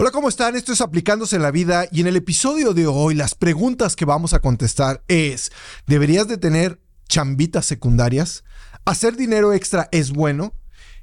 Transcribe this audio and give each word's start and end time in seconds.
Hola, 0.00 0.12
¿cómo 0.12 0.30
están? 0.30 0.56
Esto 0.56 0.72
es 0.72 0.80
Aplicándose 0.80 1.36
en 1.36 1.42
la 1.42 1.50
Vida 1.50 1.86
y 1.92 2.00
en 2.00 2.06
el 2.06 2.16
episodio 2.16 2.72
de 2.72 2.86
hoy 2.86 3.14
las 3.14 3.34
preguntas 3.34 3.96
que 3.96 4.06
vamos 4.06 4.32
a 4.32 4.38
contestar 4.38 5.04
es, 5.08 5.52
¿deberías 5.86 6.26
de 6.26 6.38
tener 6.38 6.80
chambitas 7.06 7.66
secundarias? 7.66 8.42
¿Hacer 8.86 9.14
dinero 9.14 9.52
extra 9.52 9.90
es 9.92 10.12
bueno? 10.12 10.54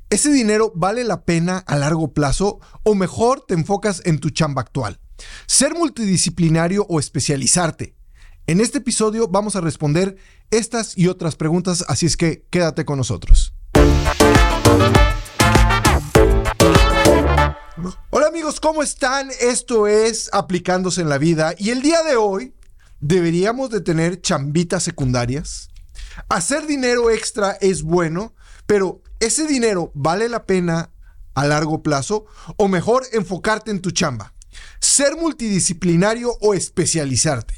¿Ese 0.09 0.31
dinero 0.31 0.71
vale 0.73 1.03
la 1.03 1.25
pena 1.25 1.59
a 1.59 1.75
largo 1.75 2.11
plazo 2.11 2.59
o 2.81 2.95
mejor 2.95 3.45
te 3.47 3.53
enfocas 3.53 4.01
en 4.03 4.17
tu 4.17 4.31
chamba 4.31 4.63
actual? 4.63 4.99
¿Ser 5.45 5.75
multidisciplinario 5.75 6.83
o 6.89 6.99
especializarte? 6.99 7.95
En 8.47 8.61
este 8.61 8.79
episodio 8.79 9.27
vamos 9.27 9.55
a 9.55 9.61
responder 9.61 10.17
estas 10.49 10.97
y 10.97 11.07
otras 11.07 11.35
preguntas, 11.35 11.85
así 11.87 12.07
es 12.07 12.17
que 12.17 12.47
quédate 12.49 12.83
con 12.83 12.97
nosotros. 12.97 13.53
Hola 18.09 18.27
amigos, 18.27 18.59
¿cómo 18.59 18.81
están? 18.81 19.29
Esto 19.39 19.85
es 19.85 20.31
Aplicándose 20.33 21.01
en 21.01 21.09
la 21.09 21.19
Vida 21.19 21.53
y 21.59 21.69
el 21.69 21.83
día 21.83 22.01
de 22.01 22.15
hoy 22.15 22.55
deberíamos 23.01 23.69
de 23.69 23.81
tener 23.81 24.19
chambitas 24.19 24.81
secundarias. 24.81 25.69
Hacer 26.27 26.65
dinero 26.65 27.11
extra 27.11 27.51
es 27.61 27.83
bueno, 27.83 28.33
pero 28.65 29.03
¿ese 29.19 29.45
dinero 29.45 29.91
vale 29.93 30.27
la 30.27 30.47
pena 30.47 30.89
a 31.35 31.45
largo 31.45 31.83
plazo 31.83 32.25
o 32.57 32.67
mejor 32.67 33.05
enfocarte 33.11 33.69
en 33.69 33.81
tu 33.81 33.91
chamba? 33.91 34.33
Ser 34.79 35.15
multidisciplinario 35.15 36.35
o 36.41 36.55
especializarte. 36.55 37.53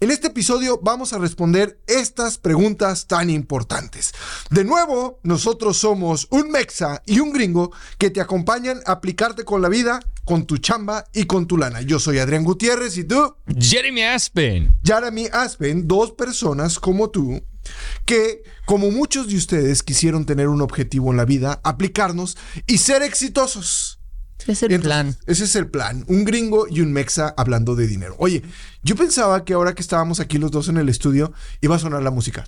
En 0.00 0.10
este 0.10 0.28
episodio 0.28 0.80
vamos 0.82 1.12
a 1.12 1.18
responder 1.18 1.80
estas 1.86 2.38
preguntas 2.38 3.06
tan 3.06 3.30
importantes. 3.30 4.12
De 4.50 4.64
nuevo, 4.64 5.20
nosotros 5.22 5.76
somos 5.78 6.26
un 6.30 6.50
mexa 6.50 7.02
y 7.06 7.20
un 7.20 7.32
gringo 7.32 7.72
que 7.98 8.10
te 8.10 8.20
acompañan 8.20 8.80
a 8.86 8.92
aplicarte 8.92 9.44
con 9.44 9.62
la 9.62 9.68
vida, 9.68 10.00
con 10.24 10.46
tu 10.46 10.58
chamba 10.58 11.04
y 11.12 11.24
con 11.24 11.46
tu 11.46 11.56
lana. 11.56 11.80
Yo 11.82 11.98
soy 11.98 12.18
Adrián 12.18 12.44
Gutiérrez 12.44 12.96
y 12.96 13.04
tú, 13.04 13.36
Jeremy 13.58 14.02
Aspen. 14.04 14.74
Jeremy 14.82 15.28
Aspen, 15.32 15.86
dos 15.86 16.12
personas 16.12 16.78
como 16.78 17.10
tú 17.10 17.42
que, 18.04 18.42
como 18.66 18.90
muchos 18.90 19.28
de 19.28 19.36
ustedes 19.36 19.82
quisieron 19.82 20.26
tener 20.26 20.48
un 20.48 20.60
objetivo 20.60 21.10
en 21.10 21.16
la 21.16 21.24
vida, 21.24 21.60
aplicarnos 21.64 22.36
y 22.66 22.78
ser 22.78 23.02
exitosos. 23.02 24.00
Es 24.46 24.62
el 24.62 24.72
Entonces, 24.72 24.80
plan. 24.84 25.16
Ese 25.26 25.44
es 25.44 25.56
el 25.56 25.68
plan. 25.68 26.04
Un 26.06 26.24
gringo 26.24 26.66
y 26.68 26.80
un 26.82 26.92
mexa 26.92 27.32
hablando 27.36 27.74
de 27.76 27.86
dinero. 27.86 28.14
Oye, 28.18 28.42
yo 28.84 28.94
pensaba 28.96 29.44
que 29.44 29.54
ahora 29.54 29.74
que 29.74 29.82
estábamos 29.82 30.20
aquí 30.20 30.38
los 30.38 30.50
dos 30.50 30.68
en 30.68 30.76
el 30.76 30.88
estudio, 30.88 31.32
iba 31.60 31.74
a 31.76 31.78
sonar 31.78 32.02
la 32.02 32.10
música. 32.10 32.44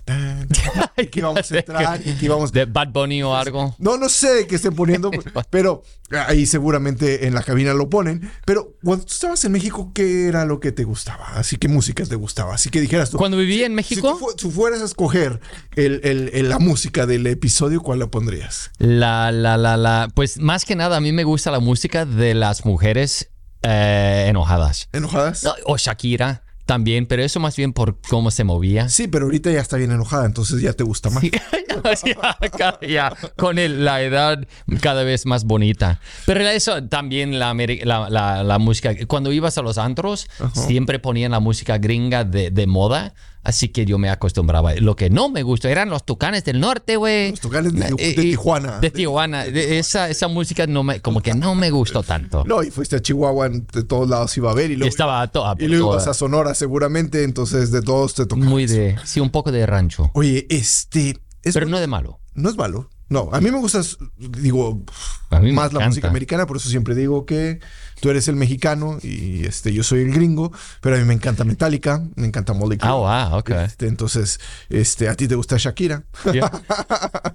Y 0.97 1.07
que 1.07 1.19
íbamos 1.19 1.51
a 1.51 1.57
entrar 1.57 1.99
y 2.05 2.13
que 2.13 2.25
íbamos... 2.25 2.51
De 2.51 2.65
Bad 2.65 2.89
Bunny 2.89 3.23
o 3.23 3.35
algo. 3.35 3.75
No, 3.79 3.97
no 3.97 4.07
sé 4.07 4.33
de 4.33 4.47
qué 4.47 4.55
estén 4.55 4.75
poniendo, 4.75 5.11
pero 5.49 5.83
ahí 6.27 6.45
seguramente 6.45 7.27
en 7.27 7.33
la 7.33 7.43
cabina 7.43 7.73
lo 7.73 7.89
ponen. 7.89 8.31
Pero 8.45 8.75
cuando 8.83 9.05
tú 9.05 9.13
estabas 9.13 9.43
en 9.45 9.51
México, 9.51 9.91
¿qué 9.93 10.27
era 10.27 10.45
lo 10.45 10.59
que 10.59 10.71
te 10.71 10.83
gustaba? 10.83 11.25
Así 11.35 11.57
que 11.57 11.67
música 11.67 12.05
te 12.05 12.15
gustaba. 12.15 12.53
Así 12.55 12.69
que 12.69 12.79
dijeras 12.81 13.09
tú. 13.09 13.17
Cuando 13.17 13.37
vivía 13.37 13.65
en 13.65 13.71
Si 13.71 13.75
México, 13.75 14.11
tú, 14.13 14.17
fu- 14.19 14.35
tú 14.35 14.51
fueras 14.51 14.81
a 14.81 14.85
escoger 14.85 15.39
el- 15.75 16.01
el- 16.03 16.29
el- 16.33 16.49
la 16.49 16.59
música 16.59 17.05
del 17.05 17.25
episodio, 17.27 17.81
¿cuál 17.81 17.99
la 17.99 18.07
pondrías? 18.07 18.71
la, 18.77 19.31
la, 19.31 19.57
la, 19.57 19.75
la, 19.77 20.07
pues 20.13 20.37
más 20.39 20.65
que 20.65 20.75
nada 20.75 20.97
a 20.97 20.99
mí 21.01 21.11
me 21.11 21.23
gusta 21.23 21.51
la 21.51 21.59
música 21.59 22.05
de 22.05 22.33
las 22.35 22.65
mujeres 22.65 23.31
eh, 23.63 24.25
enojadas. 24.29 24.89
¿Enojadas? 24.93 25.43
No, 25.43 25.53
O 25.65 25.77
Shakira 25.77 26.43
también, 26.65 27.05
pero 27.05 27.23
eso 27.23 27.39
más 27.39 27.55
bien 27.55 27.71
por 27.71 27.97
cómo 28.09 28.29
se 28.29 28.43
movía. 28.43 28.89
Sí, 28.89 29.07
pero 29.07 29.25
ahorita 29.25 29.49
ya 29.51 29.61
está 29.61 29.77
bien 29.77 29.91
enojada, 29.91 30.25
entonces 30.25 30.61
ya 30.61 30.73
te 30.73 30.83
gusta 30.83 31.09
más. 31.09 31.23
ya, 32.87 33.15
con 33.37 33.57
el- 33.59 33.85
la 33.85 34.01
edad 34.01 34.45
cada 34.81 35.03
vez 35.03 35.25
más 35.25 35.45
bonita. 35.45 35.99
Pero 36.25 36.41
eso 36.41 36.83
también 36.83 37.39
la, 37.39 37.51
ameri- 37.53 37.83
la, 37.83 38.09
la- 38.09 38.43
la 38.43 38.59
música. 38.59 38.93
Cuando 39.07 39.31
ibas 39.31 39.57
a 39.57 39.61
los 39.61 39.77
antros, 39.77 40.27
siempre 40.53 40.99
ponían 40.99 41.31
la 41.31 41.39
música 41.39 41.77
gringa 41.77 42.23
de, 42.23 42.51
de 42.51 42.67
moda. 42.67 43.13
Así 43.47 43.69
que 43.69 43.85
yo 43.85 43.97
me 43.97 44.09
acostumbraba. 44.09 44.75
Lo 44.75 44.97
que 44.97 45.09
no 45.09 45.29
me 45.29 45.41
gustó 45.41 45.69
eran 45.69 45.89
los 45.89 46.05
tucanes 46.05 46.43
del 46.43 46.59
norte, 46.59 46.97
güey. 46.97 47.31
Los 47.31 47.39
Tucanes 47.39 47.71
de- 47.73 47.95
y- 47.97 48.13
Tijuana. 48.13 48.79
De 48.81 48.91
Tijuana. 48.91 49.45
De- 49.45 49.79
esa, 49.79 50.09
esa 50.09 50.27
música 50.27 50.67
no 50.67 50.83
me, 50.83 50.99
como 50.99 51.21
que 51.21 51.33
no 51.33 51.55
me 51.55 51.71
gustó 51.71 52.03
tanto. 52.03 52.43
No, 52.45 52.61
y 52.61 52.71
fuiste 52.71 52.97
a 52.97 53.01
Chihuahua, 53.01 53.47
de 53.47 53.83
todos 53.83 54.09
lados 54.09 54.35
iba 54.35 54.51
a 54.51 54.53
ver. 54.53 54.69
Y 54.71 54.73
Y 54.73 54.75
luego, 54.75 54.89
estaba 54.89 55.21
a 55.21 55.27
toda, 55.31 55.55
y 55.59 55.67
luego 55.69 55.85
toda- 55.91 55.95
ibas 56.03 56.07
a 56.09 56.13
Sonora 56.13 56.53
seguramente, 56.55 57.23
entonces 57.23 57.71
de 57.71 57.81
todos 57.81 58.15
te 58.15 58.25
tocaba. 58.25 58.49
muy 58.49 58.65
de, 58.67 58.97
sí, 59.05 59.21
un 59.21 59.29
poco 59.29 59.53
de 59.53 59.65
rancho. 59.65 60.11
Oye, 60.13 60.45
este... 60.49 61.17
Es, 61.41 61.53
Pero 61.53 61.67
no 61.67 61.79
de 61.79 61.87
malo. 61.87 62.19
no 62.33 62.49
es 62.49 62.57
malo. 62.57 62.89
No, 63.09 63.29
a 63.31 63.39
mí 63.39 63.51
me 63.51 63.57
gusta, 63.57 63.81
digo, 64.17 64.83
más 65.29 65.71
la 65.71 65.87
música 65.87 66.09
americana, 66.09 66.45
por 66.45 66.57
eso 66.57 66.69
siempre 66.69 66.93
digo 66.93 67.25
que 67.25 67.59
tú 68.01 68.09
eres 68.09 68.27
el 68.27 68.35
mexicano 68.35 68.99
y 69.01 69.45
este 69.45 69.71
yo 69.73 69.83
soy 69.83 70.01
el 70.01 70.11
gringo, 70.11 70.51
pero 70.81 70.97
a 70.97 70.99
mí 70.99 71.05
me 71.05 71.13
encanta 71.13 71.45
Metallica, 71.45 72.03
me 72.15 72.27
encanta 72.27 72.53
Molly 72.53 72.77
Ah, 72.81 72.95
wow, 73.29 73.39
ok. 73.39 73.49
Este, 73.51 73.87
entonces, 73.87 74.39
este, 74.69 75.07
a 75.07 75.15
ti 75.15 75.27
te 75.27 75.35
gusta 75.35 75.55
Shakira. 75.57 76.03
Yeah. 76.33 76.51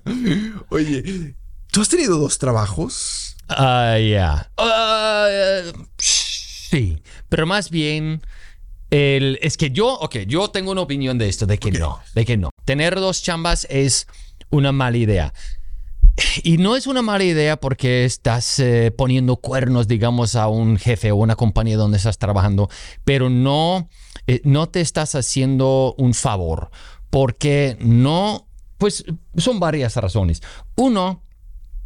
Oye, 0.69 1.37
¿tú 1.71 1.81
has 1.81 1.89
tenido 1.89 2.19
dos 2.19 2.39
trabajos? 2.39 3.37
Ah, 3.49 3.97
ya. 3.99 4.51
Ah, 4.59 5.63
sí, 5.99 7.03
pero 7.31 7.47
más 7.47 7.71
bien 7.71 8.21
el, 8.91 9.39
es 9.41 9.57
que 9.57 9.71
yo, 9.71 9.89
ok, 9.89 10.17
yo 10.27 10.51
tengo 10.51 10.71
una 10.71 10.83
opinión 10.83 11.17
de 11.17 11.31
esto, 11.31 11.47
de 11.47 11.59
que 11.59 11.73
no, 11.73 12.01
de 12.15 12.27
que 12.27 12.37
no. 12.37 12.51
Tener 12.67 12.95
dos 12.97 13.23
chambas 13.23 13.67
es 13.71 14.07
una 14.51 14.71
mala 14.71 14.99
idea. 14.99 15.33
Y 16.43 16.59
no 16.59 16.77
es 16.77 16.87
una 16.87 17.03
mala 17.03 17.25
idea 17.25 17.59
porque 17.59 18.05
estás 18.05 18.59
eh, 18.59 18.93
poniendo 18.97 19.37
cuernos, 19.37 19.89
digamos, 19.89 20.37
a 20.37 20.49
un 20.49 20.77
jefe 20.77 21.11
o 21.11 21.17
una 21.17 21.37
compañía 21.37 21.77
donde 21.77 21.97
estás 21.97 22.19
trabajando, 22.19 22.69
pero 23.05 23.31
no, 23.31 23.89
eh, 24.27 24.41
no 24.45 24.69
te 24.69 24.81
estás 24.81 25.15
haciendo 25.15 25.95
un 25.97 26.15
favor 26.15 26.71
porque 27.11 27.77
no, 27.81 28.49
pues 28.79 29.05
son 29.37 29.61
varias 29.61 29.97
razones. 29.97 30.43
Uno, 30.77 31.23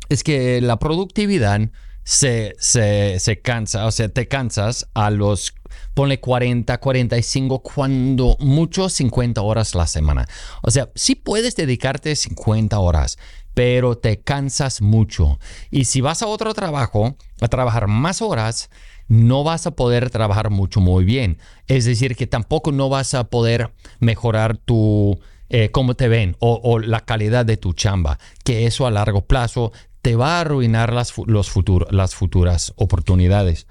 es 0.08 0.22
que 0.22 0.60
la 0.60 0.78
productividad 0.78 1.60
se, 2.04 2.54
se, 2.60 3.18
se 3.18 3.40
cansa, 3.40 3.86
o 3.86 3.90
sea, 3.90 4.08
te 4.08 4.28
cansas 4.28 4.88
a 4.94 5.10
los, 5.10 5.54
ponle 5.94 6.20
40, 6.20 6.78
45, 6.78 7.62
cuando 7.62 8.36
mucho 8.38 8.88
50 8.88 9.42
horas 9.42 9.74
la 9.74 9.88
semana. 9.88 10.28
O 10.62 10.70
sea, 10.70 10.90
sí 10.94 11.16
puedes 11.16 11.56
dedicarte 11.56 12.14
50 12.14 12.78
horas, 12.78 13.18
pero 13.56 13.96
te 13.96 14.20
cansas 14.20 14.82
mucho. 14.82 15.38
Y 15.70 15.86
si 15.86 16.02
vas 16.02 16.20
a 16.20 16.26
otro 16.26 16.52
trabajo, 16.52 17.16
a 17.40 17.48
trabajar 17.48 17.86
más 17.86 18.20
horas, 18.20 18.68
no 19.08 19.44
vas 19.44 19.66
a 19.66 19.70
poder 19.70 20.10
trabajar 20.10 20.50
mucho 20.50 20.82
muy 20.82 21.06
bien. 21.06 21.38
Es 21.66 21.86
decir, 21.86 22.16
que 22.16 22.26
tampoco 22.26 22.70
no 22.70 22.90
vas 22.90 23.14
a 23.14 23.30
poder 23.30 23.72
mejorar 23.98 24.58
tu, 24.58 25.18
eh, 25.48 25.70
cómo 25.70 25.94
te 25.94 26.06
ven 26.06 26.36
o, 26.38 26.60
o 26.62 26.78
la 26.78 27.00
calidad 27.00 27.46
de 27.46 27.56
tu 27.56 27.72
chamba, 27.72 28.18
que 28.44 28.66
eso 28.66 28.86
a 28.86 28.90
largo 28.90 29.22
plazo 29.22 29.72
te 30.02 30.16
va 30.16 30.36
a 30.36 30.40
arruinar 30.42 30.92
las, 30.92 31.14
los 31.24 31.50
las 31.90 32.14
futuras 32.14 32.74
oportunidades. 32.76 33.66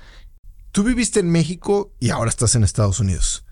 Tú 0.71 0.83
viviste 0.83 1.19
en 1.19 1.29
México 1.29 1.93
y 1.99 2.09
ahora 2.09 2.31
estás 2.31 2.55
en 2.55 2.63
Estados 2.63 2.99
Unidos. 2.99 3.45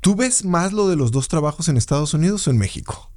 ¿Tú 0.00 0.16
ves 0.16 0.44
más 0.44 0.72
lo 0.72 0.88
de 0.88 0.96
los 0.96 1.12
dos 1.12 1.28
trabajos 1.28 1.68
en 1.68 1.76
Estados 1.76 2.12
Unidos 2.12 2.48
o 2.48 2.50
en 2.50 2.58
México? 2.58 3.12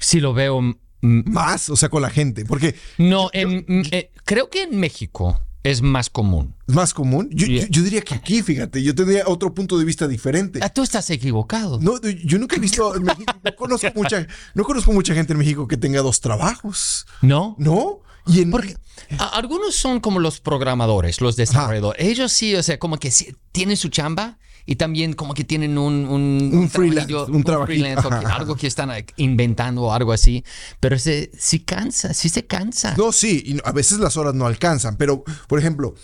Si 0.00 0.18
lo 0.18 0.34
veo, 0.34 0.60
Más, 1.02 1.68
o 1.68 1.76
sea, 1.76 1.88
con 1.88 2.00
la 2.02 2.10
gente, 2.10 2.44
porque 2.44 2.74
no, 2.98 3.28
en- 3.32 3.64
mm, 3.68 3.82
eh, 3.90 4.10
creo 4.24 4.48
que 4.48 4.62
en 4.62 4.78
México 4.78 5.40
es 5.64 5.82
más 5.82 6.08
común. 6.10 6.54
es 6.68 6.74
más 6.74 6.94
común. 6.94 7.28
Yo, 7.32 7.46
Yeah. 7.46 7.66
yo- 7.68 7.82
diría 7.82 8.00
que 8.02 8.14
aquí, 8.14 8.42
fíjate, 8.42 8.82
yo 8.82 8.94
tendría 8.94 9.24
otro 9.26 9.52
punto 9.54 9.78
de 9.78 9.84
vista 9.84 10.06
diferente. 10.08 10.60
Ah, 10.62 10.68
Tú 10.70 10.82
estás 10.82 11.10
equivocado. 11.10 11.78
No, 11.80 12.00
yo 12.00 12.38
nunca 12.38 12.56
he 12.56 12.60
visto 12.60 12.94
en 12.96 13.02
México, 13.02 13.32
no 13.44 13.54
conozco 13.56 13.88
mucha, 13.94 14.26
no 14.54 14.64
conozco 14.64 14.92
mucha 14.92 15.12
gente 15.14 15.32
en 15.32 15.38
México 15.40 15.66
que 15.68 15.76
tenga 15.76 16.00
dos 16.02 16.20
trabajos. 16.20 17.06
¿No? 17.20 17.54
¿No? 17.58 18.00
Y 18.26 18.40
en 18.42 18.50
Porque 18.52 18.76
a- 19.18 19.36
algunos 19.36 19.74
son 19.74 19.98
como 20.00 20.20
los 20.20 20.40
programadores, 20.40 21.20
los 21.20 21.34
desarrolladores. 21.36 22.04
Ellos 22.06 22.32
sí, 22.32 22.54
o 22.54 22.62
sea, 22.62 22.78
como 22.78 22.96
que 22.98 23.10
sí, 23.10 23.34
tienen 23.50 23.76
su 23.76 23.88
chamba 23.88 24.38
y 24.66 24.76
también 24.76 25.12
como 25.14 25.34
que 25.34 25.44
tienen 25.44 25.78
un... 25.78 26.06
Un, 26.06 26.50
Un 26.52 26.68
freelance, 26.70 27.14
un 27.14 27.44
freelance, 27.44 28.08
que 28.08 28.14
Ajá. 28.14 28.36
algo 28.36 28.56
que 28.56 28.66
están 28.66 28.90
eh, 28.90 29.06
inventando 29.16 29.82
o 29.82 29.92
algo 29.92 30.12
así. 30.12 30.44
Pero 30.80 30.98
se, 30.98 31.30
sí 31.38 31.60
cansa, 31.60 32.14
sí 32.14 32.28
se 32.28 32.46
cansa. 32.46 32.94
No, 32.96 33.12
sí, 33.12 33.42
y 33.44 33.58
a 33.64 33.72
veces 33.72 33.98
las 33.98 34.16
horas 34.16 34.34
no 34.34 34.46
alcanzan, 34.46 34.96
pero, 34.96 35.24
por 35.48 35.58
ejemplo, 35.58 35.94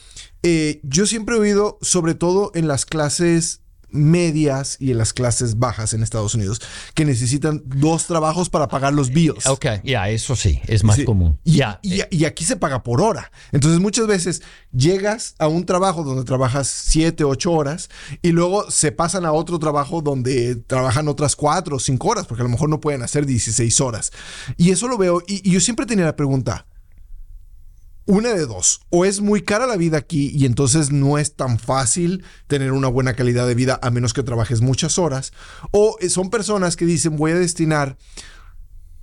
eh, 0.42 0.80
yo 0.82 1.06
siempre 1.06 1.36
he 1.36 1.38
oído, 1.38 1.78
sobre 1.82 2.14
todo 2.14 2.52
en 2.54 2.68
las 2.68 2.86
clases 2.86 3.62
medias 3.90 4.76
y 4.80 4.90
en 4.90 4.98
las 4.98 5.12
clases 5.12 5.58
bajas 5.58 5.94
en 5.94 6.02
Estados 6.02 6.34
Unidos, 6.34 6.60
que 6.94 7.04
necesitan 7.04 7.62
dos 7.66 8.06
trabajos 8.06 8.48
para 8.50 8.68
pagar 8.68 8.92
los 8.92 9.10
bills. 9.10 9.46
Ok, 9.46 9.66
ya, 9.84 10.08
eso 10.08 10.36
sí, 10.36 10.60
es 10.66 10.84
más 10.84 10.96
Sí. 10.96 11.04
común. 11.04 11.38
Y, 11.44 11.56
Ya, 11.58 11.80
y- 11.82 12.02
y 12.10 12.24
aquí 12.24 12.44
se 12.44 12.56
paga 12.56 12.82
por 12.82 13.00
hora. 13.00 13.30
Entonces 13.52 13.80
muchas 13.80 14.06
veces 14.06 14.42
llegas 14.72 15.34
a 15.38 15.48
un 15.48 15.64
trabajo 15.66 16.04
donde 16.04 16.24
trabajas 16.24 16.68
siete, 16.68 17.24
ocho 17.24 17.52
horas 17.52 17.88
y 18.22 18.30
luego 18.32 18.70
se 18.70 18.92
pasan 18.92 19.24
a 19.24 19.32
otro 19.32 19.58
trabajo 19.58 20.02
donde 20.02 20.56
trabajan 20.56 21.08
otras 21.08 21.34
cuatro 21.36 21.76
o 21.76 21.78
cinco 21.80 22.08
horas, 22.08 22.26
porque 22.26 22.42
a 22.42 22.44
lo 22.44 22.50
mejor 22.50 22.68
no 22.68 22.80
pueden 22.80 23.02
hacer 23.02 23.26
16 23.26 23.80
horas. 23.80 24.12
Y 24.56 24.70
eso 24.70 24.88
lo 24.88 24.98
veo. 24.98 25.22
Y, 25.26 25.48
y 25.48 25.52
yo 25.52 25.60
siempre 25.60 25.86
tenía 25.86 26.04
la 26.04 26.16
pregunta, 26.16 26.66
una 28.08 28.30
de 28.30 28.46
dos, 28.46 28.80
o 28.88 29.04
es 29.04 29.20
muy 29.20 29.42
cara 29.42 29.66
la 29.66 29.76
vida 29.76 29.98
aquí 29.98 30.30
y 30.34 30.46
entonces 30.46 30.90
no 30.90 31.18
es 31.18 31.36
tan 31.36 31.58
fácil 31.58 32.24
tener 32.46 32.72
una 32.72 32.88
buena 32.88 33.12
calidad 33.12 33.46
de 33.46 33.54
vida 33.54 33.78
a 33.82 33.90
menos 33.90 34.14
que 34.14 34.22
trabajes 34.22 34.62
muchas 34.62 34.98
horas, 34.98 35.34
o 35.72 35.98
son 36.08 36.30
personas 36.30 36.74
que 36.74 36.86
dicen 36.86 37.16
voy 37.16 37.32
a 37.32 37.38
destinar 37.38 37.98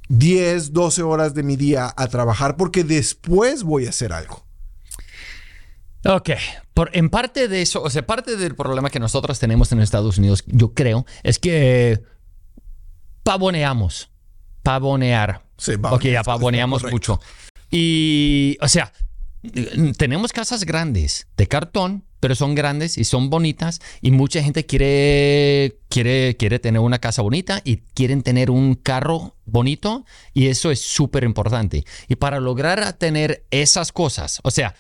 10, 0.10 0.74
12 0.74 1.04
horas 1.04 1.36
de 1.36 1.44
mi 1.44 1.56
día 1.56 1.94
a 1.96 2.08
trabajar 2.08 2.58
porque 2.58 2.84
después 2.84 3.62
voy 3.62 3.86
a 3.86 3.90
hacer 3.90 4.12
algo. 4.12 4.44
Ok, 6.04 6.32
por, 6.74 6.90
en 6.94 7.12
parte 7.12 7.48
de 7.48 7.62
eso, 7.62 7.84
o 7.84 7.90
sea, 7.92 8.08
parte 8.08 8.38
del 8.38 8.56
problema 8.56 8.90
que 8.90 9.00
nosotros 9.00 9.38
tenemos 9.38 9.72
en 9.72 9.82
Estados 9.82 10.18
Unidos, 10.18 10.44
yo 10.48 10.74
creo, 10.74 11.06
es 11.22 11.38
que 11.38 12.02
pavoneamos, 13.22 14.10
pavonear. 14.64 15.46
Sí, 15.58 15.74
ok, 15.80 16.04
ya 16.06 16.24
pavoneamos 16.24 16.84
mucho. 16.92 17.20
Y, 17.78 18.58
o 18.62 18.70
sea, 18.70 18.94
tenemos 19.98 20.32
casas 20.32 20.64
grandes 20.64 21.28
de 21.36 21.46
cartón, 21.46 22.06
pero 22.22 22.34
son 22.34 22.56
grandes 22.56 22.98
y 22.98 23.04
son 23.04 23.30
bonitas 23.30 23.82
y 24.00 24.12
mucha 24.12 24.42
gente 24.42 24.66
quiere, 24.66 25.78
quiere, 25.90 26.38
quiere 26.38 26.60
tener 26.60 26.80
una 26.80 27.00
casa 27.00 27.22
bonita 27.22 27.62
y 27.66 27.80
quieren 27.94 28.24
tener 28.24 28.50
un 28.50 28.76
carro 28.76 29.36
bonito 29.44 30.06
y 30.34 30.48
eso 30.48 30.72
es 30.72 30.80
súper 30.80 31.26
importante. 31.26 31.84
Y 32.08 32.16
para 32.16 32.40
lograr 32.40 32.94
tener 32.94 33.46
esas 33.52 33.92
cosas, 33.92 34.40
o 34.44 34.52
sea, 34.52 34.74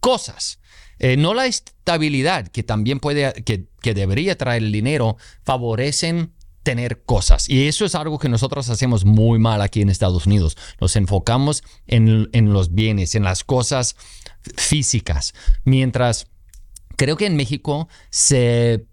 cosas, 0.00 0.58
eh, 1.00 1.18
no 1.18 1.34
la 1.34 1.44
estabilidad 1.44 2.48
que 2.48 2.62
también 2.62 2.98
puede, 2.98 3.30
que, 3.44 3.66
que 3.82 3.92
debería 3.92 4.38
traer 4.38 4.62
el 4.62 4.72
dinero, 4.72 5.18
favorecen 5.44 6.32
tener 6.68 7.00
cosas. 7.00 7.48
Y 7.48 7.66
eso 7.66 7.86
es 7.86 7.94
algo 7.94 8.18
que 8.18 8.28
nosotros 8.28 8.68
hacemos 8.68 9.06
muy 9.06 9.38
mal 9.38 9.62
aquí 9.62 9.80
en 9.80 9.88
Estados 9.88 10.26
Unidos. 10.26 10.54
Nos 10.82 10.96
enfocamos 10.96 11.64
en, 11.86 12.28
en 12.34 12.52
los 12.52 12.74
bienes, 12.74 13.14
en 13.14 13.24
las 13.24 13.42
cosas 13.42 13.96
físicas, 14.54 15.32
mientras 15.64 16.26
creo 16.96 17.16
que 17.16 17.24
en 17.24 17.36
México 17.36 17.88
se 18.10 18.84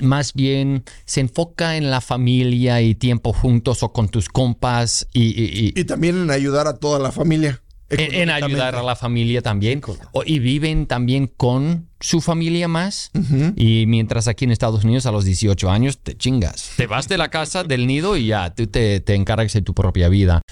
más 0.00 0.32
bien 0.34 0.82
se 1.04 1.20
enfoca 1.20 1.76
en 1.76 1.92
la 1.92 2.00
familia 2.00 2.82
y 2.82 2.96
tiempo 2.96 3.32
juntos 3.32 3.84
o 3.84 3.92
con 3.92 4.08
tus 4.08 4.28
compas 4.28 5.06
y, 5.12 5.78
y 5.78 5.84
también 5.84 6.22
en 6.22 6.30
ayudar 6.32 6.66
a 6.66 6.78
toda 6.78 6.98
la 6.98 7.12
familia. 7.12 7.62
En, 7.92 8.30
ayudar 8.30 8.74
a 8.74 8.82
la 8.82 8.96
familia 8.96 9.42
también. 9.42 9.82
y 10.24 10.38
viven 10.38 10.86
también 10.86 11.26
con 11.26 11.88
su 12.00 12.20
familia 12.20 12.68
más. 12.68 13.10
Y 13.56 13.84
mientras 13.86 14.28
aquí 14.28 14.44
en 14.44 14.50
Estados 14.50 14.84
Unidos 14.84 15.06
a 15.06 15.12
los 15.12 15.24
18 15.24 15.70
años 15.70 15.98
te 15.98 16.16
chingas. 16.16 16.72
Te 16.76 16.86
vas 16.86 17.08
de 17.08 17.18
la 17.18 17.28
casa, 17.28 17.64
del 17.64 17.86
nido 17.86 18.16
y 18.16 18.26
ya, 18.26 18.54
tú 18.54 18.66
te, 18.66 19.00
te 19.00 19.14
encargas 19.14 19.52
de 19.52 19.62
tu 19.62 19.74
propia 19.74 20.08
vida. 20.08 20.42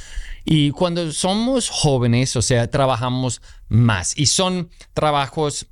Y 0.44 0.70
cuando 0.70 1.12
somos 1.12 1.68
jóvenes, 1.68 2.36
o 2.36 2.42
sea, 2.42 2.70
trabajamos 2.70 3.42
más. 3.68 4.16
Y 4.18 4.26
son 4.26 4.70
trabajos 4.94 5.69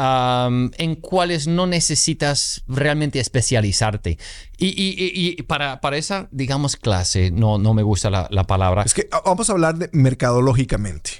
en 0.00 0.94
cuales 0.96 1.46
no 1.46 1.66
necesitas 1.66 2.62
realmente 2.68 3.20
especializarte. 3.20 4.18
Y, 4.60 5.42
para, 5.42 5.80
para, 5.80 5.96
esa, 5.96 6.28
digamos, 6.30 6.76
clase, 6.76 7.30
no, 7.30 7.58
no 7.58 7.74
me 7.74 7.82
gusta 7.82 8.10
la, 8.10 8.44
palabra. 8.44 8.82
Es 8.82 8.94
que 8.94 9.08
ah, 9.12 9.22
vamos 9.24 9.48
a 9.48 9.52
hablar 9.52 9.76
de 9.76 9.88
mercadológicamente. 9.92 11.10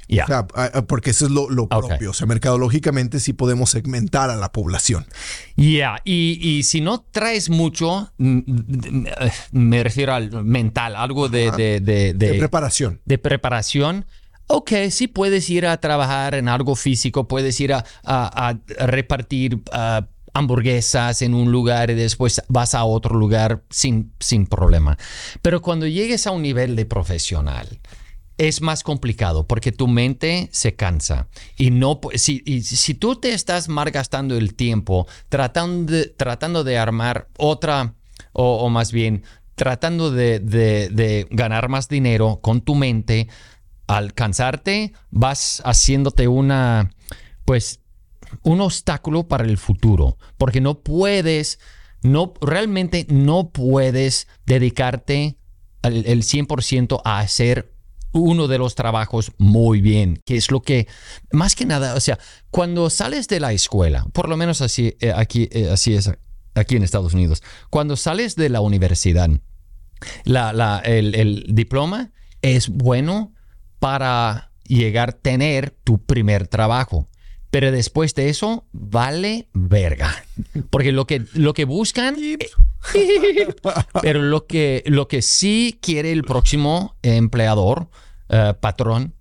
porque 0.86 1.10
eso 1.10 1.26
es 1.26 1.30
lo, 1.30 1.68
propio. 1.68 2.10
O 2.10 2.14
sea, 2.14 2.26
mercadológicamente 2.26 3.20
sí 3.20 3.32
podemos 3.32 3.70
segmentar 3.70 4.30
a 4.30 4.36
la 4.36 4.52
población. 4.52 5.06
Ya, 5.56 6.00
y, 6.04 6.62
si 6.64 6.80
no 6.80 7.00
traes 7.00 7.50
mucho, 7.50 8.12
me 8.18 9.82
refiero 9.82 10.14
al 10.14 10.44
mental, 10.44 10.96
algo 10.96 11.28
de, 11.28 11.50
de, 11.52 12.12
de 12.14 12.34
preparación. 12.34 13.00
De 13.04 13.18
preparación 13.18 14.06
ok, 14.48 14.72
sí 14.90 15.06
puedes 15.06 15.48
ir 15.50 15.66
a 15.66 15.78
trabajar 15.78 16.34
en 16.34 16.48
algo 16.48 16.74
físico, 16.74 17.28
puedes 17.28 17.60
ir 17.60 17.72
a, 17.72 18.58
repartir 18.78 19.62
hamburguesas 20.34 21.22
en 21.22 21.34
un 21.34 21.50
lugar 21.50 21.90
y 21.90 21.94
después 21.94 22.42
vas 22.48 22.74
a 22.74 22.84
otro 22.84 23.16
lugar 23.16 23.62
sin, 23.70 24.12
sin 24.20 24.46
problema. 24.46 24.98
Pero 25.42 25.62
cuando 25.62 25.86
llegues 25.86 26.26
a 26.26 26.30
un 26.30 26.42
nivel 26.42 26.76
de 26.76 26.86
profesional, 26.86 27.80
es 28.38 28.62
más 28.62 28.84
complicado 28.84 29.46
porque 29.46 29.72
tu 29.72 29.88
mente 29.88 30.48
se 30.52 30.76
cansa 30.76 31.26
y 31.56 31.70
no 31.70 32.00
si, 32.14 32.40
si 32.62 32.94
tú 32.94 33.16
te 33.16 33.32
estás 33.34 33.68
malgastando 33.68 34.36
el 34.36 34.54
tiempo 34.54 35.08
tratando 35.28 35.92
de, 35.92 36.06
tratando 36.06 36.62
de 36.62 36.78
armar 36.78 37.26
otra 37.36 37.94
o, 38.32 38.68
más 38.70 38.92
bien 38.92 39.24
tratando 39.56 40.12
de, 40.12 40.38
de, 40.38 41.26
ganar 41.30 41.68
más 41.68 41.88
dinero 41.88 42.38
con 42.40 42.60
tu 42.60 42.76
mente 42.76 43.26
al 43.88 44.14
cansarte, 44.14 44.92
vas 45.10 45.60
haciéndote 45.64 46.28
una, 46.28 46.90
pues, 47.44 47.80
un 48.42 48.60
obstáculo 48.60 49.26
para 49.26 49.44
el 49.44 49.58
futuro, 49.58 50.18
porque 50.36 50.60
no 50.60 50.80
puedes, 50.80 51.58
no, 52.02 52.34
realmente 52.40 53.06
no 53.08 53.50
puedes 53.50 54.28
dedicarte 54.46 55.38
el, 55.82 56.06
el 56.06 56.22
100% 56.22 57.00
a 57.04 57.18
hacer 57.18 57.72
uno 58.12 58.48
de 58.48 58.58
los 58.58 58.74
trabajos 58.74 59.32
muy 59.38 59.80
bien, 59.80 60.20
que 60.24 60.36
es 60.36 60.50
lo 60.50 60.62
que, 60.62 60.86
más 61.32 61.54
que 61.54 61.66
nada, 61.66 61.94
o 61.94 62.00
sea, 62.00 62.18
cuando 62.50 62.90
sales 62.90 63.28
de 63.28 63.40
la 63.40 63.52
escuela, 63.52 64.06
por 64.12 64.28
lo 64.28 64.36
menos 64.36 64.60
así, 64.60 64.96
eh, 65.00 65.12
aquí, 65.14 65.48
eh, 65.52 65.70
así 65.70 65.94
es 65.94 66.10
aquí 66.54 66.76
en 66.76 66.82
Estados 66.82 67.14
Unidos, 67.14 67.42
cuando 67.70 67.96
sales 67.96 68.36
de 68.36 68.48
la 68.48 68.60
universidad, 68.60 69.30
la, 70.24 70.80
el 70.84 71.46
diploma 71.48 72.12
es 72.42 72.68
bueno, 72.68 73.32
para 73.78 74.50
llegar 74.66 75.10
a 75.10 75.12
tener 75.12 75.70
tu 75.70 75.98
primer 75.98 76.46
trabajo. 76.46 77.08
Pero 77.50 77.72
después 77.72 78.14
de 78.14 78.28
eso, 78.28 78.66
vale 78.72 79.48
verga. 79.54 80.24
Porque 80.70 80.92
lo 80.92 81.06
que, 81.06 81.24
lo 81.32 81.54
que 81.54 81.64
buscan... 81.64 82.16
pero 84.02 84.22
lo 84.22 84.46
que, 84.46 84.82
lo 84.86 85.08
que 85.08 85.22
sí 85.22 85.78
quiere 85.80 86.12
el 86.12 86.24
próximo 86.24 86.96
empleador, 87.02 87.88
eh, 88.28 88.54
patrón, 88.60 89.14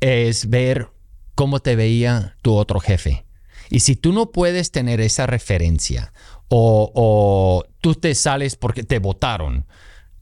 es 0.00 0.48
ver 0.48 0.88
cómo 1.34 1.60
te 1.60 1.76
veía 1.76 2.36
tu 2.42 2.54
otro 2.54 2.80
jefe. 2.80 3.26
Y 3.68 3.80
si 3.80 3.94
tú 3.94 4.12
no 4.12 4.30
puedes 4.30 4.70
tener 4.70 5.00
esa 5.00 5.26
referencia 5.26 6.12
o, 6.48 6.90
o 6.94 7.64
tú 7.80 7.94
te 7.94 8.14
sales 8.14 8.56
porque 8.56 8.84
te 8.84 8.98
votaron, 9.00 9.66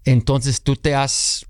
entonces 0.04 0.62
tú 0.62 0.76
te 0.76 0.94
has 0.94 1.46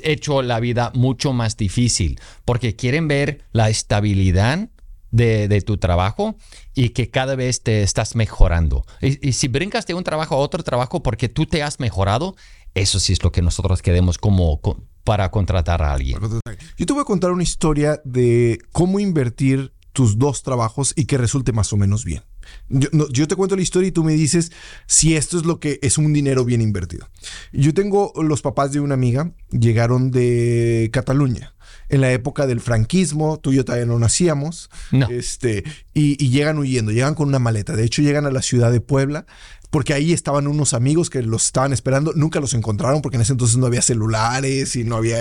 hecho 0.00 0.42
la 0.42 0.60
vida 0.60 0.90
mucho 0.94 1.32
más 1.32 1.56
difícil 1.56 2.20
porque 2.44 2.76
quieren 2.76 3.08
ver 3.08 3.44
la 3.52 3.68
estabilidad 3.68 4.68
de, 5.10 5.62
tu 5.62 5.78
trabajo 5.78 6.36
y 6.74 6.90
que 6.90 7.10
cada 7.10 7.36
vez 7.36 7.62
te 7.62 7.82
estás 7.82 8.16
mejorando. 8.16 8.84
Y, 9.00 9.32
si 9.32 9.48
brincas 9.48 9.86
de 9.86 9.94
un 9.94 10.04
trabajo 10.04 10.34
a 10.34 10.38
otro 10.38 10.62
trabajo 10.62 11.02
porque 11.02 11.28
tú 11.28 11.46
te 11.46 11.62
has 11.62 11.80
mejorado, 11.80 12.36
eso 12.74 13.00
sí 13.00 13.12
es 13.12 13.22
lo 13.22 13.32
que 13.32 13.42
nosotros 13.42 13.82
queremos 13.82 14.18
como 14.18 14.60
para 15.04 15.30
contratar 15.30 15.82
a 15.82 15.92
alguien. 15.92 16.18
Yo 16.76 16.86
te 16.86 16.92
voy 16.92 17.02
a 17.02 17.04
contar 17.04 17.30
una 17.30 17.42
historia 17.42 18.00
de 18.04 18.58
cómo 18.72 19.00
invertir 19.00 19.72
tus 19.92 20.18
dos 20.18 20.42
trabajos 20.42 20.92
y 20.94 21.06
que 21.06 21.16
resulte 21.16 21.52
más 21.52 21.72
o 21.72 21.76
menos 21.76 22.04
bien. 22.04 22.22
Yo, 22.68 23.28
te 23.28 23.36
cuento 23.36 23.56
la 23.56 23.62
historia 23.62 23.88
y 23.88 23.92
tú 23.92 24.04
me 24.04 24.14
dices 24.14 24.52
si 24.86 25.16
esto 25.16 25.38
es 25.38 25.44
lo 25.44 25.60
que 25.60 25.78
es 25.82 25.98
un 25.98 26.12
dinero 26.12 26.44
bien 26.44 26.60
invertido. 26.60 27.08
Yo 27.52 27.74
tengo 27.74 28.12
los 28.22 28.42
papás 28.42 28.72
de 28.72 28.80
una 28.80 28.94
amiga, 28.94 29.32
llegaron 29.50 30.10
de 30.10 30.90
Cataluña 30.92 31.54
en 31.88 32.00
la 32.00 32.12
época 32.12 32.46
del 32.46 32.60
franquismo, 32.60 33.38
tú 33.38 33.52
y 33.52 33.56
yo 33.56 33.64
todavía 33.64 33.86
no 33.86 33.98
nacíamos, 33.98 34.70
Este, 35.08 35.62
y, 35.94 36.22
y, 36.22 36.30
llegan 36.30 36.58
huyendo, 36.58 36.90
llegan 36.90 37.14
con 37.14 37.28
una 37.28 37.38
maleta. 37.38 37.76
De 37.76 37.84
hecho, 37.84 38.02
llegan 38.02 38.26
a 38.26 38.30
la 38.30 38.42
ciudad 38.42 38.72
de 38.72 38.80
Puebla, 38.80 39.26
porque 39.70 39.94
ahí 39.94 40.12
estaban 40.12 40.46
unos 40.46 40.74
amigos 40.74 41.10
que 41.10 41.22
los 41.22 41.46
estaban 41.46 41.72
esperando, 41.72 42.12
nunca 42.14 42.40
los 42.40 42.54
encontraron 42.54 43.02
porque 43.02 43.16
en 43.16 43.22
ese 43.22 43.32
entonces 43.32 43.56
no 43.56 43.66
había 43.66 43.82
celulares 43.82 44.74
y 44.76 44.84
no 44.84 44.96
había... 44.96 45.18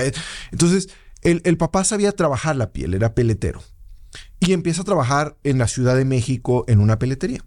Entonces, 0.51 0.89
el, 1.21 1.41
el 1.43 1.57
papá 1.57 1.83
sabía 1.83 2.11
trabajar 2.11 2.55
la 2.55 2.71
piel, 2.71 2.93
era 2.93 3.13
peletero 3.13 3.61
y 4.39 4.53
empieza 4.53 4.81
a 4.81 4.85
trabajar 4.85 5.37
en 5.43 5.57
la 5.57 5.67
Ciudad 5.67 5.95
de 5.95 6.05
México 6.05 6.65
en 6.67 6.79
una 6.79 6.99
peletería. 6.99 7.43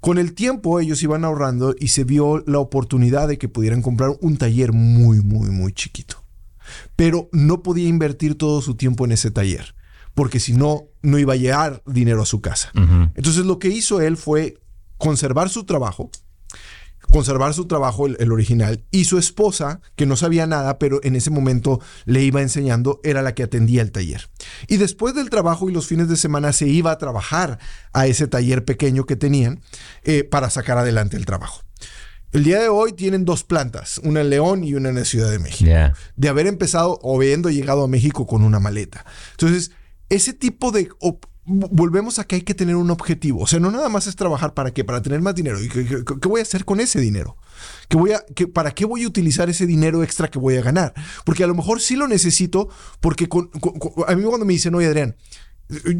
Con 0.00 0.18
el 0.18 0.34
tiempo 0.34 0.80
ellos 0.80 1.02
iban 1.02 1.24
ahorrando 1.24 1.74
y 1.78 1.88
se 1.88 2.04
vio 2.04 2.42
la 2.46 2.58
oportunidad 2.58 3.28
de 3.28 3.38
que 3.38 3.48
pudieran 3.48 3.82
comprar 3.82 4.10
un 4.20 4.36
taller 4.36 4.72
muy, 4.72 5.20
muy, 5.20 5.50
muy 5.50 5.72
chiquito. 5.72 6.16
Pero 6.96 7.28
no 7.32 7.62
podía 7.62 7.88
invertir 7.88 8.36
todo 8.36 8.62
su 8.62 8.74
tiempo 8.74 9.04
en 9.04 9.12
ese 9.12 9.30
taller, 9.30 9.74
porque 10.14 10.40
si 10.40 10.54
no, 10.54 10.84
no 11.02 11.18
iba 11.18 11.34
a 11.34 11.36
llegar 11.36 11.82
dinero 11.86 12.22
a 12.22 12.26
su 12.26 12.40
casa. 12.40 12.72
Entonces 13.14 13.44
lo 13.44 13.58
que 13.58 13.68
hizo 13.68 14.00
él 14.00 14.16
fue 14.16 14.58
conservar 14.98 15.48
su 15.48 15.64
trabajo, 15.64 16.10
conservar 17.12 17.52
su 17.52 17.66
trabajo, 17.66 18.06
el, 18.06 18.32
original, 18.32 18.84
y 18.90 19.04
su 19.04 19.18
esposa, 19.18 19.80
que 19.96 20.06
no 20.06 20.16
sabía 20.16 20.46
nada, 20.46 20.78
pero 20.78 20.98
en 21.04 21.14
ese 21.14 21.30
momento 21.30 21.78
le 22.06 22.22
iba 22.22 22.40
enseñando, 22.40 23.00
era 23.04 23.20
la 23.22 23.34
que 23.34 23.42
atendía 23.42 23.82
el 23.82 23.92
taller. 23.92 24.30
Y 24.66 24.78
después 24.78 25.14
del 25.14 25.28
trabajo 25.30 25.68
y 25.68 25.72
los 25.72 25.86
fines 25.86 26.08
de 26.08 26.16
semana 26.16 26.52
se 26.52 26.66
iba 26.66 26.90
a 26.90 26.98
trabajar 26.98 27.58
a 27.92 28.06
ese 28.06 28.26
taller 28.26 28.64
pequeño 28.64 29.04
que 29.04 29.16
tenían 29.16 29.60
eh, 30.04 30.24
para 30.24 30.48
sacar 30.50 30.78
adelante 30.78 31.16
el 31.18 31.26
trabajo. 31.26 31.60
El 32.32 32.44
día 32.44 32.58
de 32.60 32.68
hoy 32.68 32.94
tienen 32.94 33.26
dos 33.26 33.44
plantas, 33.44 33.98
una 34.02 34.22
en 34.22 34.30
León 34.30 34.64
y 34.64 34.74
una 34.74 34.88
en 34.88 34.94
la 34.94 35.04
Ciudad 35.04 35.30
de 35.30 35.38
México. 35.38 35.70
De 36.16 36.30
haber 36.30 36.46
empezado 36.46 36.98
o 37.02 37.16
habiendo 37.16 37.50
llegado 37.50 37.84
a 37.84 37.88
México 37.88 38.26
con 38.26 38.42
una 38.42 38.58
maleta. 38.58 39.04
Entonces, 39.32 39.70
ese 40.08 40.32
tipo 40.32 40.72
de... 40.72 40.88
op- 40.98 41.26
volvemos 41.44 42.18
a 42.18 42.24
que 42.24 42.36
hay 42.36 42.42
que 42.42 42.54
tener 42.54 42.76
un 42.76 42.90
objetivo. 42.90 43.40
O 43.40 43.46
sea, 43.46 43.58
no 43.58 43.70
nada 43.70 43.88
más 43.88 44.06
es 44.06 44.14
trabajar 44.16 44.54
para 44.54 44.70
qué, 44.72 44.84
para 44.84 45.02
tener 45.02 45.20
más 45.20 45.34
dinero. 45.34 45.60
¿Y 45.62 45.68
qué, 45.68 45.84
qué- 45.86 46.04
qué 46.20 46.28
voy 46.28 46.40
a 46.40 46.42
hacer 46.42 46.64
con 46.64 46.78
ese 46.80 47.00
dinero? 47.00 47.36
¿Qué 47.88 47.96
voy 47.96 48.12
a, 48.12 48.24
qué- 48.34 48.46
¿Para 48.46 48.70
qué 48.72 48.84
voy 48.84 49.02
a 49.04 49.08
utilizar 49.08 49.50
ese 49.50 49.66
dinero 49.66 50.02
extra 50.04 50.28
que 50.28 50.38
voy 50.38 50.56
a 50.56 50.62
ganar? 50.62 50.94
Porque 51.24 51.42
a 51.44 51.46
lo 51.48 51.54
mejor 51.54 51.80
sí 51.80 51.96
lo 51.96 52.06
necesito, 52.06 52.68
porque 53.00 53.28
con- 53.28 53.48
con- 53.48 53.78
con- 53.78 53.92
a 54.06 54.14
mí 54.14 54.22
cuando 54.24 54.46
me 54.46 54.52
dicen, 54.52 54.74
oye 54.74 54.86
Adrián, 54.86 55.16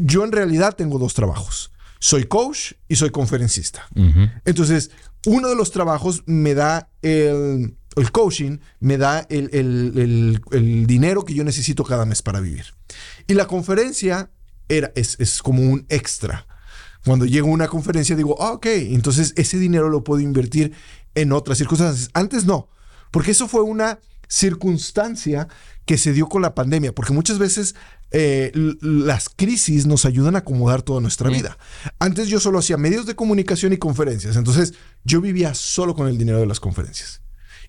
yo 0.03 0.23
en 0.23 0.31
realidad 0.31 0.75
tengo 0.75 0.97
dos 0.99 1.13
trabajos. 1.13 1.71
Soy 1.99 2.25
coach 2.25 2.73
y 2.87 2.95
soy 2.95 3.09
conferencista. 3.11 3.87
Entonces, 4.45 4.91
uno 5.25 5.47
de 5.49 5.55
los 5.55 5.71
trabajos 5.71 6.23
me 6.25 6.53
da 6.53 6.89
el, 7.01 7.77
el 7.95 8.11
coaching, 8.11 8.57
me 8.81 8.97
da 8.97 9.25
el- 9.29 9.49
el- 9.53 10.41
el 10.51 10.85
dinero 10.87 11.23
que 11.23 11.33
yo 11.33 11.43
necesito 11.45 11.83
cada 11.85 12.05
mes 12.05 12.21
para 12.21 12.39
vivir. 12.41 12.65
Y 13.27 13.35
la 13.35 13.47
conferencia 13.47 14.29
era, 14.69 14.91
es, 14.95 15.15
es 15.19 15.41
como 15.41 15.61
un 15.61 15.85
extra. 15.89 16.47
Cuando 17.05 17.25
llego 17.25 17.49
a 17.49 17.51
una 17.51 17.67
conferencia 17.67 18.15
digo, 18.15 18.41
ah, 18.41 18.53
ok, 18.53 18.65
entonces 18.65 19.33
ese 19.35 19.59
dinero 19.59 19.89
lo 19.89 20.03
puedo 20.03 20.21
invertir 20.21 20.73
en 21.15 21.31
otras 21.31 21.57
circunstancias. 21.57 22.09
Antes 22.13 22.45
no, 22.45 22.69
porque 23.11 23.31
eso 23.31 23.47
fue 23.47 23.61
una 23.61 23.99
circunstancia 24.27 25.47
que 25.85 25.97
se 25.97 26.13
dio 26.13 26.27
con 26.27 26.41
la 26.41 26.55
pandemia, 26.55 26.93
porque 26.95 27.13
muchas 27.13 27.39
veces 27.39 27.75
eh, 28.11 28.51
las 28.81 29.27
crisis 29.27 29.85
nos 29.85 30.05
ayudan 30.05 30.35
a 30.35 30.39
acomodar 30.39 30.81
toda 30.81 31.01
nuestra 31.01 31.29
vida. 31.29 31.57
Antes 31.99 32.27
yo 32.27 32.39
solo 32.39 32.59
hacía 32.59 32.77
medios 32.77 33.05
de 33.05 33.15
comunicación 33.15 33.73
y 33.73 33.77
conferencias, 33.77 34.35
entonces 34.37 34.73
yo 35.03 35.19
vivía 35.19 35.53
solo 35.53 35.93
con 35.95 36.07
el 36.07 36.17
dinero 36.17 36.39
de 36.39 36.45
las 36.45 36.59
conferencias. 36.59 37.22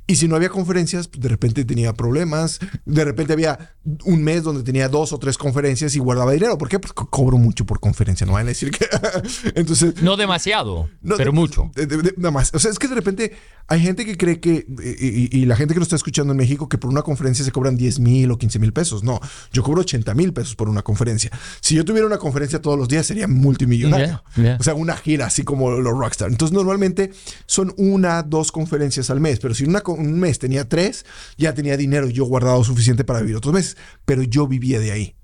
Y 0.06 0.16
si 0.16 0.28
no 0.28 0.37
había 0.37 0.50
conferencias, 0.50 1.08
pues, 1.08 1.23
de 1.23 1.28
repente 1.30 1.64
tenía 1.64 1.94
problemas. 1.94 2.58
De 2.84 3.04
repente 3.04 3.32
había 3.32 3.75
un 4.04 4.23
mes 4.23 4.42
donde 4.42 4.62
tenía 4.62 4.88
dos 4.90 5.12
o 5.14 5.18
tres 5.18 5.38
conferencias 5.38 5.96
y 5.96 5.99
guardaba 5.99 6.32
dinero. 6.32 6.58
¿Por 6.58 6.68
qué? 6.68 6.78
Co- 6.78 7.08
cobro 7.08 7.38
mucho 7.38 7.64
por 7.64 7.80
conferencia. 7.80 8.26
No 8.26 8.34
van 8.34 8.44
a 8.46 8.49
decir 8.50 8.70
que. 8.70 8.87
Entonces. 9.54 10.02
No 10.02 10.16
demasiado, 10.16 10.90
no, 11.00 11.16
pero 11.16 11.30
de- 11.32 11.34
mucho. 11.37 11.70
de- 11.75 11.87
de- 11.87 12.02
de- 12.02 12.14
nada 12.18 12.32
más. 12.32 12.50
O 12.54 12.58
sea, 12.58 12.70
es 12.70 12.78
que 12.78 12.88
de 12.88 12.94
repente 12.94 13.32
hay 13.66 13.80
gente 13.80 14.04
que 14.04 14.16
cree 14.18 14.40
que. 14.40 14.66
Y, 15.00 15.06
y- 15.38 15.42
y 15.42 15.46
la 15.46 15.56
gente 15.56 15.73
que 15.75 15.80
nos 15.80 15.87
está 15.87 15.96
escuchando 15.96 16.32
en 16.32 16.37
México, 16.37 16.68
que 16.68 16.76
por 16.76 16.90
una 16.90 17.00
conferencia 17.02 17.42
se 17.44 17.50
cobran 17.52 17.76
10 17.76 17.99
mil 18.00 18.30
o 18.30 18.37
15 18.37 18.58
mil 18.58 18.73
pesos. 18.75 19.04
No, 19.04 19.20
yo 19.52 19.62
cobro 19.62 19.80
80 19.80 20.12
mil 20.14 20.32
pesos 20.34 20.54
por 20.54 20.68
una 20.68 20.82
conferencia. 20.82 21.30
Si 21.62 21.75
yo 21.75 21.84
tuviera 21.84 22.06
una 22.06 22.18
conferencia 22.18 22.61
todos 22.61 22.78
los 22.78 22.88
días, 22.88 23.06
sería 23.06 23.26
multimillonario. 23.26 24.23
Yeah, 24.37 24.44
yeah. 24.44 24.56
O 24.61 24.62
sea, 24.62 24.75
una 24.75 24.96
gira 24.96 25.26
así 25.26 25.44
como 25.44 25.70
los 25.70 25.99
rockstar. 25.99 26.30
Entonces, 26.30 26.54
normalmente 26.54 27.11
son 27.46 27.73
una, 27.78 28.23
dos 28.23 28.52
conferencias 28.52 29.08
al 29.08 29.20
mes. 29.20 29.38
Pero 29.40 29.54
si 29.54 29.64
una, 29.64 29.80
co- 29.80 29.93
un 29.94 30.18
mes 30.20 30.38
tenía 30.38 30.68
tres, 30.68 31.04
ya 31.36 31.54
tenía 31.54 31.76
dinero 31.76 32.08
yo 32.08 32.24
guardado 32.24 32.62
suficiente 32.64 33.04
para 33.04 33.20
vivir 33.20 33.36
otros 33.36 33.54
meses. 33.54 33.76
Pero 34.04 34.22
yo 34.22 34.46
vivía 34.46 34.80
de 34.80 34.92
ahí. 34.92 35.16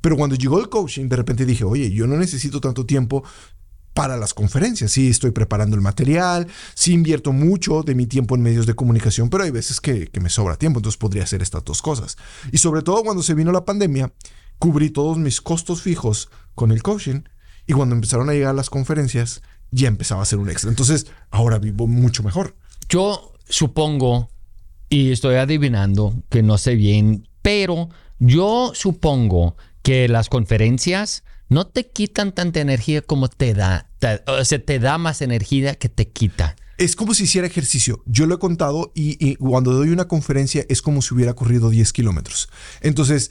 Pero 0.00 0.16
cuando 0.16 0.36
llegó 0.36 0.60
el 0.60 0.68
coaching, 0.68 1.08
de 1.08 1.16
repente 1.16 1.44
dije, 1.44 1.64
oye, 1.64 1.90
yo 1.90 2.06
no 2.06 2.16
necesito 2.16 2.60
tanto 2.60 2.86
tiempo 2.86 3.24
para 3.94 4.16
las 4.16 4.32
conferencias. 4.32 4.92
Sí, 4.92 5.08
estoy 5.08 5.32
preparando 5.32 5.74
el 5.74 5.82
material, 5.82 6.46
sí 6.74 6.92
invierto 6.92 7.32
mucho 7.32 7.82
de 7.82 7.96
mi 7.96 8.06
tiempo 8.06 8.36
en 8.36 8.42
medios 8.42 8.64
de 8.64 8.74
comunicación, 8.74 9.28
pero 9.28 9.42
hay 9.42 9.50
veces 9.50 9.80
que, 9.80 10.06
que 10.06 10.20
me 10.20 10.30
sobra 10.30 10.56
tiempo, 10.56 10.78
entonces 10.78 10.96
podría 10.96 11.24
hacer 11.24 11.42
estas 11.42 11.64
dos 11.64 11.82
cosas. 11.82 12.16
Y 12.52 12.58
sobre 12.58 12.82
todo 12.82 13.02
cuando 13.02 13.24
se 13.24 13.34
vino 13.34 13.50
la 13.50 13.64
pandemia, 13.64 14.12
cubrí 14.60 14.90
todos 14.90 15.18
mis 15.18 15.40
costos 15.40 15.82
fijos 15.82 16.30
con 16.54 16.70
el 16.70 16.82
coaching 16.82 17.22
y 17.66 17.72
cuando 17.72 17.94
empezaron 17.94 18.30
a 18.30 18.34
llegar 18.34 18.54
las 18.54 18.70
conferencias, 18.70 19.42
ya 19.70 19.88
empezaba 19.88 20.22
a 20.22 20.26
ser 20.26 20.38
un 20.38 20.48
extra. 20.48 20.70
Entonces, 20.70 21.06
ahora 21.30 21.58
vivo 21.58 21.86
mucho 21.86 22.22
mejor. 22.22 22.56
Yo 22.88 23.34
supongo, 23.48 24.30
y 24.88 25.12
estoy 25.12 25.36
adivinando 25.36 26.14
que 26.28 26.42
no 26.42 26.58
sé 26.58 26.74
bien, 26.74 27.28
pero 27.42 27.90
yo 28.18 28.72
supongo 28.74 29.56
que 29.82 30.08
las 30.08 30.28
conferencias 30.28 31.24
no 31.48 31.66
te 31.66 31.88
quitan 31.88 32.32
tanta 32.32 32.60
energía 32.60 33.02
como 33.02 33.28
te 33.28 33.54
da. 33.54 33.88
o 34.26 34.44
sea, 34.44 34.58
te 34.64 34.78
da 34.78 34.98
más 34.98 35.22
energía 35.22 35.74
que 35.74 35.88
te 35.88 36.08
quita. 36.08 36.56
Es 36.78 36.96
como 36.96 37.12
si 37.12 37.24
hiciera 37.24 37.46
ejercicio. 37.46 38.02
Yo 38.06 38.26
lo 38.26 38.36
he 38.36 38.38
contado 38.38 38.92
y, 38.94 39.16
y 39.24 39.36
cuando 39.36 39.72
doy 39.72 39.90
una 39.90 40.06
conferencia 40.06 40.64
es 40.68 40.80
como 40.80 41.02
si 41.02 41.12
hubiera 41.12 41.34
corrido 41.34 41.70
10 41.70 41.92
kilómetros. 41.92 42.48
Entonces, 42.80 43.30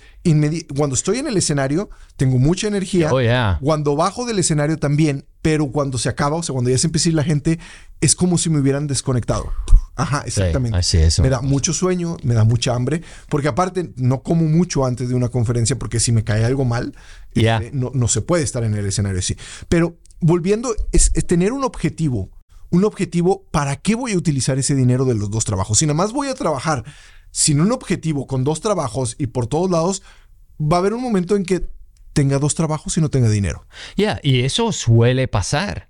cuando 0.75 0.95
estoy 0.95 1.19
en 1.19 1.27
el 1.27 1.37
escenario, 1.37 1.89
tengo 2.17 2.37
mucha 2.37 2.67
energía. 2.67 3.11
Oh, 3.11 3.21
yeah. 3.21 3.57
Cuando 3.61 3.95
bajo 3.95 4.25
del 4.25 4.39
escenario 4.39 4.77
también, 4.77 5.25
pero 5.41 5.71
cuando 5.71 5.97
se 5.97 6.09
acaba, 6.09 6.35
o 6.35 6.43
sea, 6.43 6.53
cuando 6.53 6.69
ya 6.69 6.77
se 6.77 6.87
empieza 6.87 7.07
a 7.07 7.11
ir 7.11 7.15
la 7.15 7.23
gente, 7.23 7.59
es 8.01 8.15
como 8.15 8.37
si 8.37 8.49
me 8.49 8.59
hubieran 8.59 8.85
desconectado. 8.87 9.51
Ajá, 9.95 10.23
exactamente. 10.25 10.77
así 10.77 10.97
es. 10.97 11.19
Me 11.19 11.29
da 11.29 11.41
mucho 11.41 11.73
sueño, 11.73 12.17
me 12.23 12.33
da 12.33 12.43
mucha 12.43 12.75
hambre, 12.75 13.01
porque 13.29 13.47
aparte 13.47 13.93
no 13.95 14.21
como 14.21 14.43
mucho 14.43 14.85
antes 14.85 15.09
de 15.09 15.15
una 15.15 15.29
conferencia, 15.29 15.79
porque 15.79 15.99
si 15.99 16.11
me 16.11 16.23
cae 16.23 16.45
algo 16.45 16.65
mal, 16.65 16.95
este, 17.33 17.71
no, 17.73 17.91
no 17.93 18.07
se 18.07 18.21
puede 18.21 18.43
estar 18.43 18.63
en 18.63 18.75
el 18.75 18.85
escenario 18.85 19.19
así. 19.19 19.35
Pero 19.69 19.97
volviendo, 20.19 20.75
es, 20.91 21.11
es 21.13 21.25
tener 21.25 21.51
un 21.51 21.63
objetivo, 21.63 22.29
un 22.69 22.83
objetivo, 22.85 23.45
¿para 23.51 23.75
qué 23.77 23.95
voy 23.95 24.13
a 24.13 24.17
utilizar 24.17 24.57
ese 24.59 24.75
dinero 24.75 25.05
de 25.05 25.15
los 25.15 25.29
dos 25.31 25.45
trabajos? 25.45 25.77
Si 25.79 25.85
nada 25.85 25.95
más 25.95 26.11
voy 26.13 26.27
a 26.27 26.33
trabajar 26.35 26.83
sin 27.31 27.61
un 27.61 27.71
objetivo, 27.71 28.27
con 28.27 28.43
dos 28.43 28.61
trabajos 28.61 29.15
y 29.19 29.27
por 29.27 29.47
todos 29.47 29.69
lados, 29.69 30.03
va 30.59 30.77
a 30.77 30.79
haber 30.79 30.93
un 30.93 31.01
momento 31.01 31.35
en 31.35 31.43
que 31.45 31.65
tenga 32.13 32.39
dos 32.39 32.55
trabajos 32.55 32.97
y 32.97 33.01
no 33.01 33.09
tenga 33.09 33.29
dinero. 33.29 33.65
Ya, 33.95 34.19
y 34.23 34.41
eso 34.41 34.71
suele 34.71 35.27
pasar. 35.27 35.87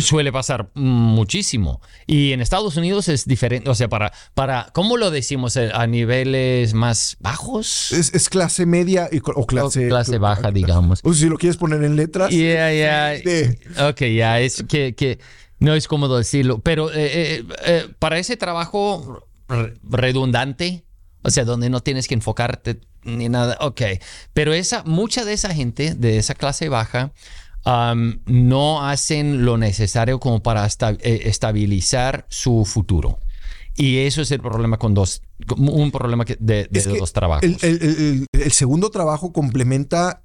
Suele 0.00 0.32
pasar 0.32 0.70
muchísimo. 0.74 1.80
Y 2.06 2.32
en 2.32 2.40
Estados 2.40 2.76
Unidos 2.76 3.08
es 3.08 3.26
diferente. 3.26 3.68
O 3.68 3.74
sea, 3.74 3.88
para, 3.88 4.12
para 4.34 4.70
¿cómo 4.72 4.96
lo 4.96 5.10
decimos? 5.10 5.56
Eh, 5.56 5.70
A 5.74 5.86
niveles 5.86 6.72
más 6.74 7.16
bajos. 7.20 7.92
Es, 7.92 8.14
es 8.14 8.28
clase 8.28 8.64
media 8.64 9.08
y- 9.10 9.18
o 9.18 9.22
O 9.34 9.46
clase, 9.46 9.88
clase 9.88 10.18
baja, 10.18 10.50
digamos. 10.52 11.00
O 11.02 11.12
si 11.14 11.28
lo 11.28 11.36
quieres 11.36 11.56
poner 11.56 11.82
en 11.84 11.96
letras. 11.96 12.30
Ya, 12.30 12.72
ya. 12.72 13.16
Sí. 13.18 13.58
Ok, 13.80 14.00
ya, 14.16 14.40
es 14.40 14.64
que, 14.68 14.94
que 14.94 15.18
no 15.62 15.74
es 15.74 15.88
cómodo 15.88 16.18
decirlo. 16.18 16.58
Pero 16.60 16.90
eh, 16.92 16.96
eh, 17.40 17.44
eh, 17.64 17.88
para 17.98 18.18
ese 18.18 18.36
trabajo 18.36 19.26
re- 19.48 19.74
redundante, 19.82 20.84
o 21.22 21.30
sea, 21.30 21.44
donde 21.44 21.70
no 21.70 21.80
tienes 21.82 22.08
que 22.08 22.14
enfocarte 22.14 22.80
ni 23.04 23.28
nada, 23.28 23.56
ok. 23.60 23.82
Pero 24.32 24.52
esa, 24.52 24.82
mucha 24.84 25.24
de 25.24 25.32
esa 25.32 25.52
gente 25.54 25.94
de 25.94 26.18
esa 26.18 26.34
clase 26.34 26.68
baja 26.68 27.12
no 28.26 28.84
hacen 28.86 29.44
lo 29.44 29.56
necesario 29.56 30.18
como 30.20 30.42
para 30.42 30.66
eh, 30.66 31.20
estabilizar 31.24 32.26
su 32.28 32.64
futuro. 32.64 33.18
Y 33.74 33.98
eso 33.98 34.20
es 34.20 34.30
el 34.30 34.40
problema 34.40 34.76
con 34.78 34.92
dos, 34.94 35.22
un 35.56 35.90
problema 35.92 36.24
de, 36.38 36.68
dos 36.98 37.12
trabajos. 37.12 37.44
El, 37.44 37.56
el- 37.62 37.82
el- 37.82 38.26
el 38.42 38.52
segundo 38.52 38.90
trabajo 38.90 39.32
complementa 39.32 40.21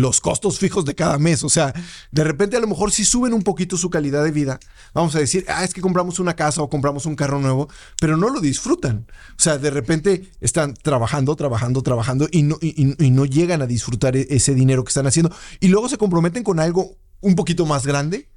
los 0.00 0.20
costos 0.20 0.58
fijos 0.58 0.84
de 0.84 0.94
cada 0.94 1.18
mes. 1.18 1.44
O 1.44 1.48
sea, 1.48 1.72
de 2.10 2.24
repente 2.24 2.56
a 2.56 2.60
lo 2.60 2.66
mejor 2.66 2.90
si 2.90 3.04
suben 3.04 3.34
un 3.34 3.42
poquito 3.42 3.76
su 3.76 3.90
calidad 3.90 4.24
de 4.24 4.30
vida, 4.30 4.58
vamos 4.94 5.14
a 5.14 5.18
decir, 5.18 5.44
ah, 5.48 5.64
es 5.64 5.74
que 5.74 5.80
compramos 5.80 6.18
una 6.18 6.34
casa 6.34 6.62
o 6.62 6.68
compramos 6.68 7.06
un 7.06 7.16
carro 7.16 7.40
nuevo, 7.40 7.68
pero 8.00 8.16
no 8.16 8.30
lo 8.30 8.40
disfrutan. 8.40 9.06
O 9.30 9.42
sea, 9.42 9.58
de 9.58 9.70
repente 9.70 10.30
están 10.40 10.74
trabajando, 10.74 11.36
trabajando, 11.36 11.82
trabajando 11.82 12.28
y 12.30 12.42
no, 12.42 12.58
y 12.60 13.10
no 13.10 13.24
llegan 13.24 13.62
a 13.62 13.66
disfrutar 13.66 14.16
e- 14.16 14.26
ese 14.30 14.54
dinero 14.54 14.84
que 14.84 14.88
están 14.88 15.06
haciendo. 15.06 15.34
Y 15.60 15.68
luego 15.68 15.88
se 15.88 15.98
comprometen 15.98 16.42
con 16.42 16.60
algo 16.60 16.96
un 17.20 17.34
poquito 17.34 17.66
más 17.66 17.86
grande. 17.86 18.28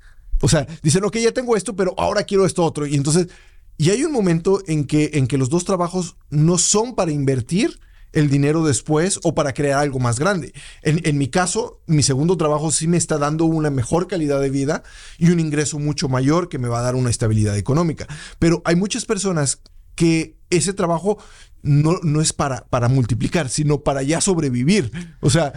O 0.41 0.49
sea, 0.49 0.67
dicen, 0.81 1.03
ok, 1.03 1.17
ya 1.17 1.31
tengo 1.31 1.55
esto, 1.55 1.75
pero 1.75 1.93
ahora 1.97 2.23
quiero 2.23 2.45
esto 2.45 2.65
otro. 2.65 2.87
Y 2.87 2.95
entonces, 2.95 3.27
y 3.77 3.91
hay 3.91 4.03
un 4.03 4.11
momento 4.11 4.61
en 4.67 4.85
que, 4.85 5.11
en 5.13 5.27
que 5.27 5.37
los 5.37 5.49
dos 5.49 5.65
trabajos 5.65 6.15
no 6.29 6.57
son 6.57 6.95
para 6.95 7.11
invertir 7.11 7.79
el 8.13 8.29
dinero 8.29 8.63
después 8.63 9.19
o 9.23 9.33
para 9.33 9.53
crear 9.53 9.79
algo 9.79 9.99
más 9.99 10.19
grande. 10.19 10.53
En, 10.81 11.01
en 11.03 11.17
mi 11.17 11.27
caso, 11.27 11.81
mi 11.87 12.03
segundo 12.03 12.37
trabajo 12.37 12.71
sí 12.71 12.87
me 12.87 12.97
está 12.97 13.17
dando 13.17 13.45
una 13.45 13.69
mejor 13.69 14.07
calidad 14.07 14.41
de 14.41 14.49
vida 14.49 14.83
y 15.17 15.29
un 15.29 15.39
ingreso 15.39 15.79
mucho 15.79 16.09
mayor 16.09 16.49
que 16.49 16.59
me 16.59 16.67
va 16.67 16.79
a 16.79 16.83
dar 16.83 16.95
una 16.95 17.09
estabilidad 17.09 17.57
económica. 17.57 18.07
Pero 18.39 18.61
hay 18.65 18.75
muchas 18.75 19.05
personas 19.05 19.61
que 19.95 20.37
ese 20.49 20.73
trabajo 20.73 21.17
no, 21.63 21.99
no 22.03 22.21
es 22.21 22.33
para, 22.33 22.65
para 22.69 22.89
multiplicar, 22.89 23.49
sino 23.49 23.83
para 23.83 24.01
ya 24.03 24.19
sobrevivir. 24.21 24.91
O 25.19 25.29
sea, 25.29 25.53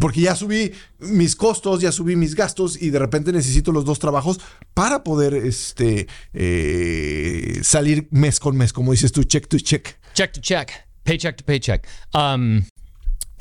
porque 0.00 0.22
ya 0.22 0.34
subí 0.34 0.72
mis 0.98 1.36
costos, 1.36 1.80
ya 1.80 1.92
subí 1.92 2.16
mis 2.16 2.34
gastos 2.34 2.80
y 2.80 2.90
de 2.90 2.98
repente 2.98 3.32
necesito 3.32 3.72
los 3.72 3.84
dos 3.84 3.98
trabajos 3.98 4.40
para 4.74 5.04
poder 5.04 5.34
este, 5.34 6.06
eh, 6.32 7.60
salir 7.62 8.08
mes 8.10 8.40
con 8.40 8.56
mes, 8.56 8.72
como 8.72 8.92
dices 8.92 9.12
tú, 9.12 9.24
check 9.24 9.46
to 9.46 9.58
check. 9.58 9.88
Check 10.14 10.32
to 10.32 10.40
check, 10.40 10.70
paycheck 11.04 11.36
to 11.36 11.44
paycheck. 11.44 11.86
Um, 12.14 12.62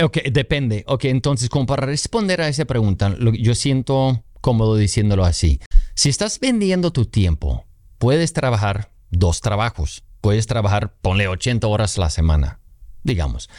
ok, 0.01 0.17
depende. 0.31 0.83
Ok, 0.87 1.05
entonces, 1.05 1.49
como 1.49 1.65
para 1.65 1.85
responder 1.85 2.41
a 2.41 2.47
esa 2.47 2.65
pregunta, 2.65 3.09
lo- 3.09 3.33
yo 3.33 3.55
siento 3.55 4.23
cómodo 4.41 4.75
diciéndolo 4.75 5.23
así. 5.25 5.59
Si 5.95 6.09
estás 6.09 6.39
vendiendo 6.39 6.91
tu 6.91 7.05
tiempo, 7.05 7.65
puedes 7.97 8.33
trabajar 8.33 8.91
dos 9.11 9.41
trabajos. 9.41 10.03
Puedes 10.21 10.47
trabajar, 10.47 10.95
ponle 11.01 11.27
80 11.27 11.67
horas 11.67 11.97
a 11.97 12.01
la 12.01 12.09
semana, 12.09 12.59
digamos. 13.03 13.49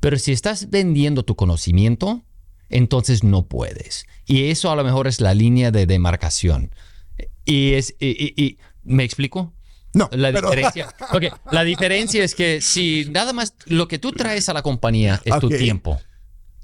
Pero 0.00 0.18
si 0.18 0.32
estás 0.32 0.70
vendiendo 0.70 1.24
tu 1.24 1.34
conocimiento, 1.36 2.22
entonces 2.68 3.24
no 3.24 3.46
puedes. 3.46 4.04
Y 4.26 4.50
eso 4.50 4.70
a 4.70 4.76
lo 4.76 4.84
mejor 4.84 5.06
es 5.08 5.20
la 5.20 5.34
línea 5.34 5.70
de 5.70 5.86
demarcación. 5.86 6.74
Y 7.44 7.72
es, 7.72 7.94
y- 7.98 8.32
y- 8.42 8.58
¿me 8.84 9.02
explico? 9.04 9.52
No, 9.92 10.08
La 10.12 10.32
pero- 10.32 10.50
diferencia. 10.50 10.88
ok, 11.12 11.24
la 11.52 11.64
diferencia 11.64 12.22
es 12.24 12.34
que 12.34 12.60
si 12.60 13.06
nada 13.10 13.32
más 13.32 13.54
lo 13.66 13.88
que 13.88 13.98
tú 13.98 14.12
traes 14.12 14.48
a 14.48 14.52
la 14.52 14.62
compañía 14.62 15.20
es 15.24 15.38
tu 15.40 15.48
tiempo, 15.48 16.00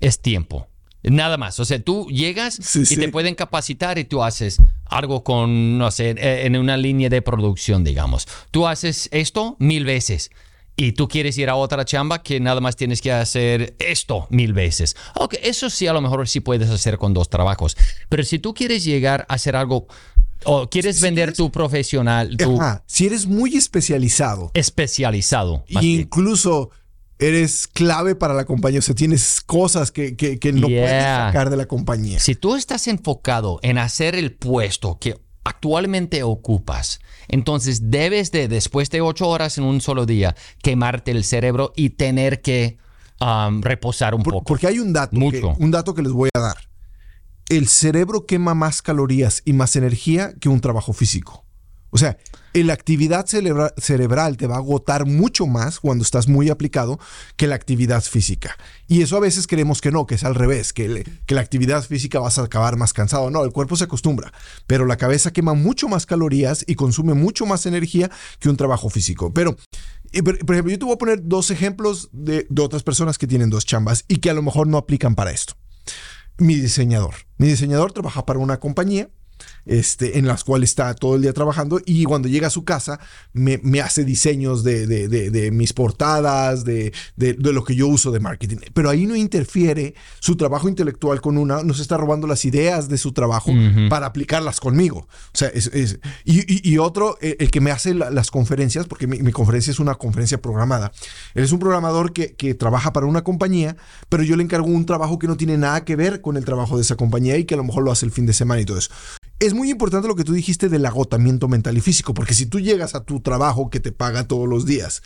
es 0.00 0.20
tiempo. 0.20 0.68
Nada 1.02 1.36
más. 1.36 1.60
O 1.60 1.64
sea, 1.64 1.78
tú 1.80 2.08
llegas 2.10 2.54
Sí, 2.60 2.80
y 2.80 2.86
sí. 2.86 2.96
te 2.96 3.08
pueden 3.08 3.36
capacitar 3.36 3.96
y 3.98 4.04
tú 4.04 4.24
haces 4.24 4.58
algo 4.86 5.22
con, 5.22 5.78
no 5.78 5.90
sé, 5.92 6.10
eh, 6.18 6.46
en 6.46 6.56
una 6.56 6.76
línea 6.76 7.08
de 7.08 7.22
producción, 7.22 7.84
digamos. 7.84 8.26
Tú 8.50 8.66
haces 8.66 9.08
esto 9.12 9.56
mil 9.60 9.84
veces. 9.84 10.30
Y 10.78 10.92
tú 10.92 11.06
quieres 11.08 11.38
ir 11.38 11.48
a 11.48 11.54
otra 11.54 11.84
chamba 11.84 12.22
que 12.22 12.38
nada 12.40 12.60
más 12.60 12.74
tienes 12.76 13.00
que 13.00 13.10
hacer 13.12 13.76
esto 13.78 14.26
mil 14.30 14.52
veces. 14.52 14.96
Ok, 15.14 15.36
eso 15.42 15.70
sí, 15.70 15.86
a 15.86 15.92
lo 15.92 16.00
mejor 16.00 16.26
sí 16.28 16.40
puedes 16.40 16.68
hacer 16.70 16.98
con 16.98 17.14
dos 17.14 17.30
trabajos. 17.30 17.76
Pero 18.08 18.24
si 18.24 18.38
tú 18.40 18.52
quieres 18.52 18.84
llegar 18.84 19.24
a 19.28 19.34
hacer 19.34 19.54
algo 19.56 19.86
o 20.44 20.68
quieres 20.68 20.96
Si 20.96 21.02
vender 21.02 21.32
tu 21.32 21.50
profesional, 21.50 22.36
tu 22.36 22.60
Ajá. 22.60 22.84
Si 22.86 23.06
eres 23.06 23.26
muy 23.26 23.56
especializado, 23.56 24.50
especializado. 24.54 25.64
bien. 25.68 26.00
incluso 26.02 26.70
eres 27.18 27.66
clave 27.66 28.14
para 28.14 28.34
la 28.34 28.44
compañía, 28.44 28.80
o 28.80 28.82
sea, 28.82 28.94
tienes 28.94 29.40
cosas 29.40 29.90
que, 29.90 30.16
que- 30.16 30.38
que 30.38 30.52
no 30.52 30.66
puedes 30.68 31.02
sacar 31.02 31.48
de 31.50 31.56
la 31.56 31.66
compañía. 31.66 32.18
Si 32.20 32.34
tú 32.34 32.54
estás 32.56 32.86
enfocado 32.88 33.58
en 33.62 33.78
hacer 33.78 34.14
el 34.14 34.32
puesto 34.34 34.98
que 35.00 35.18
actualmente 35.44 36.22
ocupas, 36.22 37.00
entonces 37.28 37.90
debes 37.90 38.32
de, 38.32 38.48
después 38.48 38.90
de 38.90 39.00
ocho 39.00 39.28
horas 39.28 39.56
en 39.58 39.64
un 39.64 39.80
solo 39.80 40.04
día, 40.06 40.36
quemarte 40.62 41.10
el 41.10 41.24
cerebro 41.24 41.72
y 41.74 41.90
tener 41.90 42.42
que 42.42 42.76
um, 43.20 43.62
reposar 43.62 44.14
un 44.14 44.22
Por- 44.22 44.34
poco. 44.34 44.44
porque 44.44 44.66
hay 44.66 44.78
un 44.78 44.92
dato, 44.92 45.16
que, 45.30 45.42
un 45.58 45.70
dato 45.70 45.94
que 45.94 46.02
les 46.02 46.12
voy 46.12 46.28
a 46.34 46.38
dar. 46.40 46.56
El 47.48 47.68
cerebro 47.68 48.26
quema 48.26 48.54
más 48.54 48.82
calorías 48.82 49.42
y 49.44 49.52
más 49.52 49.76
energía 49.76 50.34
que 50.40 50.48
un 50.48 50.60
trabajo 50.60 50.92
físico. 50.92 51.44
O 51.90 51.98
sea, 51.98 52.18
la 52.52 52.72
actividad 52.72 53.26
cerebra- 53.26 53.72
cerebral 53.76 54.36
te 54.36 54.48
va 54.48 54.56
a 54.56 54.58
agotar 54.58 55.06
mucho 55.06 55.46
más 55.46 55.78
cuando 55.78 56.02
estás 56.02 56.26
muy 56.26 56.50
aplicado 56.50 56.98
que 57.36 57.46
la 57.46 57.54
actividad 57.54 58.02
física. 58.02 58.56
Y 58.88 59.02
eso 59.02 59.16
a 59.16 59.20
veces 59.20 59.46
creemos 59.46 59.80
que 59.80 59.92
no, 59.92 60.06
que 60.06 60.16
es 60.16 60.24
al 60.24 60.34
revés, 60.34 60.72
que, 60.72 61.04
la 61.28 61.40
actividad 61.40 61.84
física 61.84 62.18
vas 62.18 62.38
a 62.38 62.42
acabar 62.42 62.76
más 62.76 62.92
cansado. 62.92 63.30
No, 63.30 63.44
el 63.44 63.52
cuerpo 63.52 63.76
se 63.76 63.84
acostumbra, 63.84 64.32
pero 64.66 64.84
la 64.84 64.96
cabeza 64.96 65.32
quema 65.32 65.54
mucho 65.54 65.88
más 65.88 66.04
calorías 66.04 66.64
y 66.66 66.74
consume 66.74 67.14
mucho 67.14 67.46
más 67.46 67.64
energía 67.66 68.10
que 68.40 68.48
un 68.48 68.56
trabajo 68.56 68.90
físico. 68.90 69.32
Pero, 69.32 69.56
y 70.10 70.22
por 70.22 70.34
ejemplo, 70.52 70.72
yo 70.72 70.78
te 70.80 70.84
voy 70.84 70.94
a 70.94 70.98
poner 70.98 71.20
dos 71.22 71.52
ejemplos 71.52 72.08
de 72.12 72.46
otras 72.60 72.82
personas 72.82 73.18
que 73.18 73.28
tienen 73.28 73.50
dos 73.50 73.64
chambas 73.64 74.04
y 74.08 74.16
que 74.16 74.30
a 74.30 74.34
lo 74.34 74.42
mejor 74.42 74.66
no 74.66 74.78
aplican 74.78 75.14
para 75.14 75.30
esto 75.30 75.54
mi 76.38 76.56
diseñador. 76.56 77.14
Mi 77.38 77.48
diseñador 77.48 77.92
trabaja 77.92 78.26
para 78.26 78.38
una 78.38 78.58
compañía 78.60 79.08
este, 79.66 80.18
en 80.18 80.26
las 80.26 80.44
cuales 80.44 80.70
está 80.70 80.94
todo 80.94 81.16
el 81.16 81.22
día 81.22 81.32
trabajando 81.32 81.80
y 81.84 82.04
cuando 82.04 82.28
llega 82.28 82.46
a 82.46 82.50
su 82.50 82.64
casa 82.64 82.98
me, 83.32 83.58
me 83.62 83.80
hace 83.80 84.04
diseños 84.04 84.64
de, 84.64 84.86
de- 84.86 85.08
de- 85.08 85.30
de 85.30 85.50
mis 85.50 85.72
portadas, 85.72 86.64
de, 86.64 86.92
lo 87.16 87.64
que 87.64 87.74
yo 87.74 87.88
uso 87.88 88.10
de 88.12 88.20
marketing. 88.20 88.56
Pero 88.72 88.90
ahí 88.90 89.06
no 89.06 89.16
interfiere 89.16 89.94
su 90.20 90.36
trabajo 90.36 90.68
intelectual 90.68 91.20
con 91.20 91.36
una, 91.38 91.62
no 91.62 91.74
se 91.74 91.82
está 91.82 91.96
robando 91.96 92.26
las 92.26 92.44
ideas 92.44 92.88
de 92.88 92.98
su 92.98 93.12
trabajo 93.12 93.50
para 93.88 94.06
aplicarlas 94.06 94.60
conmigo. 94.60 95.00
O 95.00 95.36
sea, 95.36 95.48
es, 95.48 95.66
es- 95.74 95.98
y, 96.24 96.40
y- 96.52 96.60
y 96.72 96.78
otro, 96.78 97.18
eh, 97.20 97.36
el 97.40 97.50
que 97.50 97.60
me 97.60 97.70
hace 97.70 97.94
la- 97.94 98.10
las 98.10 98.30
conferencias, 98.30 98.86
porque 98.86 99.06
mi, 99.06 99.18
mi 99.18 99.32
conferencia 99.32 99.70
es 99.70 99.80
una 99.80 99.94
conferencia 99.96 100.40
programada. 100.40 100.92
Él 101.34 101.44
es 101.44 101.52
un 101.52 101.58
programador 101.58 102.12
que, 102.12 102.34
que 102.34 102.54
trabaja 102.54 102.92
para 102.92 103.06
una 103.06 103.24
compañía, 103.24 103.76
pero 104.08 104.22
yo 104.22 104.36
le 104.36 104.42
encargo 104.42 104.66
un 104.66 104.86
trabajo 104.86 105.18
que 105.18 105.26
no 105.26 105.36
tiene 105.36 105.58
nada 105.58 105.84
que 105.84 105.96
ver 105.96 106.20
con 106.20 106.36
el 106.36 106.44
trabajo 106.44 106.76
de 106.76 106.82
esa 106.82 106.96
compañía 106.96 107.36
y 107.36 107.44
que 107.44 107.54
a 107.54 107.56
lo 107.56 107.64
mejor 107.64 107.82
lo 107.84 107.90
hace 107.92 108.06
el 108.06 108.12
fin 108.12 108.26
de 108.26 108.32
semana 108.32 108.60
y 108.60 108.64
todo 108.64 108.78
eso. 108.78 108.90
Es 109.38 109.52
muy 109.54 109.70
importante 109.70 110.08
lo 110.08 110.16
que 110.16 110.24
tú 110.24 110.32
dijiste 110.32 110.68
del 110.68 110.86
agotamiento 110.86 111.46
mental 111.48 111.76
y 111.76 111.80
físico, 111.80 112.14
porque 112.14 112.34
si 112.34 112.46
tú 112.46 112.58
llegas 112.60 112.94
a 112.94 113.04
tu 113.04 113.20
trabajo 113.20 113.68
que 113.70 113.80
te 113.80 113.92
paga 113.92 114.26
todos 114.26 114.48
los 114.48 114.64
días, 114.64 115.02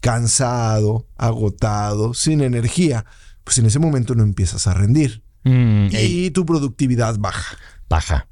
cansado, 0.00 1.06
agotado, 1.16 2.14
sin 2.14 2.40
energía, 2.40 3.04
pues 3.44 3.58
en 3.58 3.66
ese 3.66 3.78
momento 3.78 4.14
no 4.14 4.22
empiezas 4.22 4.66
a 4.66 4.74
rendir 4.74 5.22
Mm, 5.42 5.88
ey, 5.94 6.26
y 6.26 6.30
tu 6.30 6.44
productividad 6.44 7.16
baja. 7.18 7.56
baja. 7.88 8.28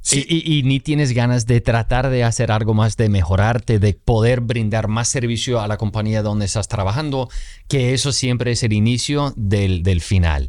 Sí. 0.00 0.24
Y, 0.28 0.36
y- 0.54 0.58
y 0.58 0.62
ni 0.62 0.78
tienes 0.80 1.12
ganas 1.12 1.46
de 1.46 1.60
tratar 1.60 2.10
de 2.10 2.22
hacer 2.22 2.52
algo 2.52 2.74
más, 2.74 2.96
de 2.96 3.08
mejorarte, 3.08 3.78
de 3.80 3.94
poder 3.94 4.40
brindar 4.40 4.86
más 4.86 5.08
servicio 5.08 5.60
a 5.60 5.66
la 5.66 5.78
compañía 5.78 6.22
donde 6.22 6.44
estás 6.44 6.68
trabajando, 6.68 7.28
que 7.68 7.92
eso 7.92 8.12
siempre 8.12 8.52
es 8.52 8.62
el 8.62 8.72
inicio 8.72 9.32
del, 9.36 9.82
del 9.82 10.00
final. 10.00 10.48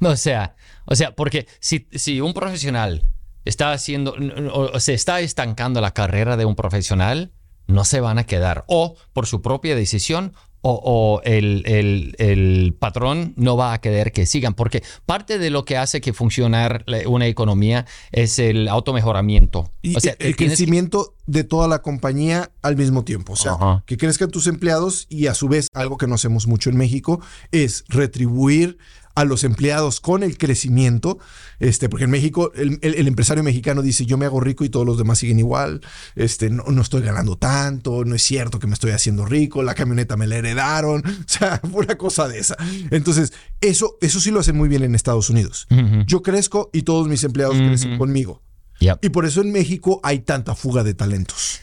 O 0.00 0.16
sea, 0.16 0.56
o 0.86 0.94
sea, 0.96 1.14
porque 1.14 1.46
si, 1.60 1.86
si 1.92 2.20
un 2.22 2.32
profesional 2.32 3.02
está 3.46 3.72
haciendo 3.72 4.14
o, 4.52 4.78
se 4.80 4.92
está 4.94 5.20
estancando 5.20 5.80
la 5.80 5.92
carrera 5.92 6.36
de 6.36 6.44
un 6.44 6.54
profesional, 6.54 7.32
no 7.66 7.84
se 7.84 8.00
van 8.00 8.18
a 8.18 8.24
quedar 8.24 8.64
o 8.68 8.94
por 9.12 9.26
su 9.26 9.40
propia 9.42 9.74
decisión 9.74 10.34
o, 10.68 10.80
o 10.84 11.22
el, 11.22 11.62
el- 11.66 12.16
el 12.18 12.74
patrón 12.76 13.34
no 13.36 13.56
va 13.56 13.72
a 13.72 13.80
querer 13.80 14.10
que 14.10 14.26
sigan, 14.26 14.54
porque 14.54 14.82
parte 15.04 15.38
de 15.38 15.50
lo 15.50 15.64
que 15.64 15.76
hace 15.76 16.00
que 16.00 16.12
funcionar 16.12 16.84
una 17.06 17.26
economía 17.28 17.86
es 18.10 18.40
el 18.40 18.66
automejoramiento. 18.66 19.70
Y 19.82 19.96
o 19.96 20.00
sea, 20.00 20.16
el 20.18 20.34
que- 20.34 20.46
crecimiento 20.46 21.14
de 21.26 21.44
toda 21.44 21.68
la 21.68 21.82
compañía 21.82 22.50
al 22.62 22.76
mismo 22.76 23.04
tiempo. 23.04 23.34
O 23.34 23.36
sea, 23.36 23.52
Ajá. 23.52 23.84
que 23.86 23.96
crezcan 23.96 24.30
tus 24.32 24.48
empleados 24.48 25.06
y 25.08 25.28
a 25.28 25.34
su 25.34 25.46
vez, 25.48 25.68
algo 25.72 25.98
que 25.98 26.08
no 26.08 26.16
hacemos 26.16 26.48
mucho 26.48 26.70
en 26.70 26.76
México 26.78 27.20
es 27.52 27.84
retribuir 27.88 28.78
a 29.16 29.24
los 29.24 29.42
empleados 29.42 30.00
con 30.00 30.22
el 30.22 30.38
crecimiento. 30.38 31.18
Este, 31.58 31.88
porque 31.88 32.04
en 32.04 32.10
México 32.10 32.52
el, 32.54 32.78
el- 32.82 32.94
el 32.94 33.08
empresario 33.08 33.42
mexicano 33.42 33.80
dice 33.82 34.06
yo 34.06 34.16
me 34.18 34.26
hago 34.26 34.40
rico 34.40 34.62
y 34.64 34.68
todos 34.68 34.86
los 34.86 34.98
demás 34.98 35.18
siguen 35.18 35.38
igual. 35.40 35.80
Este, 36.14 36.50
no, 36.50 36.62
no 36.64 36.82
estoy 36.82 37.02
ganando 37.02 37.36
tanto, 37.36 38.04
no 38.04 38.14
es 38.14 38.22
cierto 38.22 38.58
que 38.60 38.66
me 38.68 38.74
estoy 38.74 38.92
haciendo 38.92 39.24
rico, 39.24 39.62
la 39.62 39.74
camioneta 39.74 40.16
me 40.16 40.26
la 40.26 40.36
heredaron. 40.36 41.02
O 41.26 41.28
sea, 41.38 41.60
una 41.72 41.96
cosa 41.98 42.28
de 42.28 42.38
esa. 42.38 42.56
Entonces, 42.90 43.32
eso, 43.60 43.96
eso 44.00 44.20
sí 44.20 44.30
lo 44.30 44.40
hacen 44.40 44.56
muy 44.56 44.68
bien 44.68 44.82
en 44.84 44.94
Estados 44.94 45.28
Unidos. 45.30 45.66
Yo 46.06 46.22
crezco 46.22 46.70
y 46.72 46.82
todos 46.82 47.08
mis 47.08 47.24
empleados 47.24 47.56
crecen 47.56 47.98
conmigo. 47.98 48.42
Yep. 48.80 48.98
Y 49.04 49.08
por 49.08 49.24
eso 49.24 49.40
en 49.40 49.50
México 49.50 50.00
hay 50.02 50.18
tanta 50.20 50.54
fuga 50.54 50.84
de 50.84 50.92
talentos. 50.94 51.60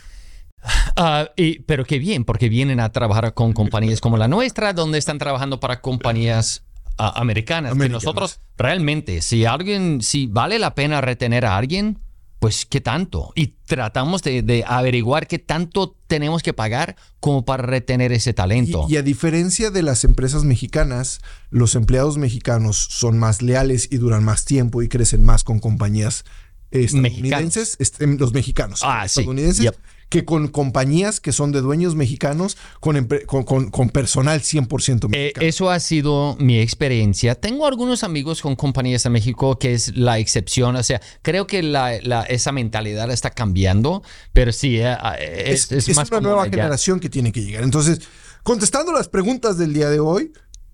Ah, 0.95 1.29
y- 1.35 1.59
pero 1.59 1.85
qué 1.85 1.99
bien, 1.99 2.23
porque 2.25 2.49
vienen 2.49 2.79
a 2.79 2.91
trabajar 2.91 3.33
con 3.33 3.53
compañías 3.53 3.99
como 4.01 4.17
la 4.17 4.27
nuestra, 4.27 4.73
donde 4.73 4.97
están 4.97 5.17
trabajando 5.19 5.59
para 5.59 5.81
compañías 5.81 6.63
americanas. 6.97 7.77
Que 7.77 7.89
nosotros 7.89 8.39
realmente, 8.57 9.21
si 9.21 9.45
alguien, 9.45 10.01
si 10.01 10.27
vale 10.27 10.59
la 10.59 10.75
pena 10.75 11.01
retener 11.01 11.45
a 11.45 11.57
alguien, 11.57 11.99
pues 12.39 12.65
qué 12.65 12.81
tanto. 12.81 13.31
Y 13.35 13.55
tratamos 13.65 14.21
de, 14.21 14.41
de 14.41 14.65
averiguar 14.67 15.27
qué 15.27 15.39
tanto 15.39 15.97
tenemos 16.07 16.43
que 16.43 16.51
pagar 16.53 16.97
como 17.21 17.45
para 17.45 17.63
retener 17.63 18.11
ese 18.11 18.33
talento. 18.33 18.85
Y, 18.89 18.93
y 18.95 18.97
a 18.97 19.01
diferencia 19.01 19.71
de 19.71 19.81
las 19.81 20.03
empresas 20.03 20.43
mexicanas, 20.43 21.21
los 21.51 21.75
empleados 21.75 22.17
mexicanos 22.17 22.77
son 22.91 23.17
más 23.17 23.41
leales 23.41 23.87
y 23.91 23.97
duran 23.97 24.23
más 24.25 24.43
tiempo 24.43 24.81
y 24.81 24.89
crecen 24.89 25.23
más 25.23 25.43
con 25.45 25.59
compañías 25.59 26.25
estadounidenses, 26.71 27.75
est- 27.79 28.01
em, 28.01 28.17
los 28.19 28.33
mexicanos 28.33 28.81
Ah, 28.83 29.07
sí. 29.07 29.19
estadounidenses, 29.21 29.63
Yep. 29.63 29.75
Que 30.13 30.25
con 30.25 30.47
compañías 30.49 31.19
que 31.19 31.31
son 31.31 31.51
de 31.51 31.59
dueños 31.61 31.95
mexicanos, 31.95 32.55
con, 32.79 33.07
con, 33.25 33.43
con- 33.45 33.71
con 33.71 33.89
personal 33.89 34.41
100% 34.41 35.05
Eh, 35.05 35.07
mexicano. 35.09 35.47
eso 35.47 35.69
ha 35.71 35.79
sido 35.79 36.35
mi 36.39 36.59
experiencia. 36.59 37.33
Tengo 37.33 37.65
algunos 37.65 38.03
amigos 38.03 38.39
con 38.43 38.55
compañías 38.55 39.03
en 39.07 39.11
México 39.13 39.57
que 39.57 39.73
es 39.73 39.97
la 39.97 40.19
excepción. 40.19 40.75
O 40.75 40.83
sea, 40.83 41.01
creo 41.23 41.47
que 41.47 41.63
la, 41.63 41.99
la- 42.03 42.21
esa 42.25 42.51
mentalidad 42.51 43.09
está 43.09 43.31
cambiando, 43.31 44.03
pero 44.33 44.51
sí, 44.51 44.77
eh, 44.79 44.95
eh, 45.17 45.43
es, 45.47 45.71
es 45.71 45.89
es 45.89 45.95
más 45.95 46.09
una 46.11 46.17
común 46.19 46.23
nueva 46.29 46.43
allá. 46.43 46.51
generación 46.51 46.99
que 46.99 47.09
tiene 47.09 47.31
que 47.31 47.41
llegar. 47.43 47.63
Entonces, 47.63 47.99
contestando 48.43 48.91
las 48.93 49.09
preguntas 49.09 49.57
del 49.57 49.73
día 49.73 49.89
de 49.89 49.99
hoy, 49.99 50.31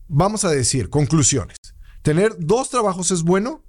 vamos 0.10 0.44
a 0.44 0.50
decir 0.52 0.90
conclusiones. 0.90 1.56
Tener 2.02 2.36
dos 2.40 2.70
trabajos 2.70 3.10
es 3.12 3.24
bueno, 3.24 3.64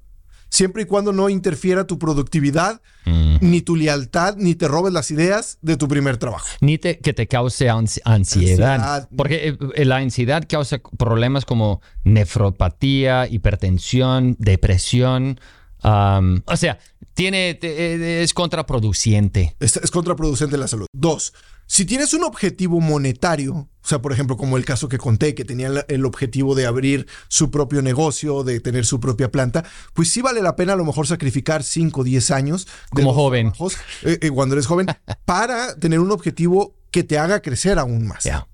siempre 0.50 0.82
y 0.82 0.84
cuando 0.84 1.12
no 1.12 1.30
interfiera 1.30 1.86
tu 1.86 1.98
productividad, 1.98 2.82
Mm. 3.06 3.36
ni 3.40 3.62
tu 3.62 3.76
lealtad, 3.76 4.36
ni 4.36 4.54
te 4.54 4.68
robes 4.68 4.92
las 4.92 5.10
ideas 5.10 5.56
de 5.62 5.78
tu 5.78 5.88
primer 5.88 6.18
trabajo. 6.18 6.46
Ni 6.60 6.76
te- 6.76 6.98
que 6.98 7.14
te 7.14 7.26
cause 7.26 7.68
ansi- 7.70 8.02
ansiedad. 8.04 8.74
Ansiedad. 8.74 9.08
Porque 9.16 9.56
eh, 9.74 9.84
la 9.86 9.96
ansiedad 9.96 10.44
causa 10.46 10.78
problemas 10.98 11.46
como 11.46 11.80
nefropatía, 12.04 13.26
hipertensión, 13.28 14.36
depresión. 14.38 15.40
um, 15.82 16.42
o 16.44 16.56
sea, 16.58 16.78
tiene, 17.20 17.58
eh, 17.62 18.22
es 18.22 18.34
contraproducente. 18.34 19.54
Es, 19.60 19.76
es 19.76 19.90
contraproducente 19.90 20.56
la 20.56 20.68
salud. 20.68 20.86
Dos, 20.92 21.32
si 21.66 21.84
tienes 21.84 22.14
un 22.14 22.24
objetivo 22.24 22.80
monetario, 22.80 23.52
o 23.54 23.68
sea, 23.82 24.02
por 24.02 24.12
ejemplo, 24.12 24.36
como 24.36 24.56
el 24.56 24.64
caso 24.64 24.88
que 24.88 24.98
conté, 24.98 25.36
que 25.36 25.44
tenía 25.44 25.68
el 25.86 26.04
objetivo 26.04 26.54
de 26.54 26.66
abrir 26.66 27.06
su 27.28 27.50
propio 27.50 27.80
negocio, 27.82 28.42
de 28.42 28.58
tener 28.58 28.84
su 28.86 28.98
propia 28.98 29.30
planta, 29.30 29.64
pues 29.94 30.10
sí 30.10 30.20
vale 30.20 30.42
la 30.42 30.56
pena 30.56 30.72
a 30.72 30.76
lo 30.76 30.84
mejor 30.84 31.06
sacrificar 31.06 31.62
5 31.62 32.00
o 32.00 32.04
10 32.04 32.30
años. 32.32 32.66
de 32.66 33.02
Como 33.02 33.14
joven. 33.14 33.52
trabajos, 33.52 33.76
eh, 34.02 34.18
eh, 34.22 34.30
cuando 34.30 34.54
eres 34.54 34.66
joven, 34.66 34.86
para 35.26 35.76
tener 35.76 36.00
un 36.00 36.10
objetivo 36.10 36.74
que 36.90 37.04
te 37.04 37.18
haga 37.18 37.40
crecer 37.40 37.78
aún 37.78 38.06
más. 38.08 38.24
Ya, 38.24 38.48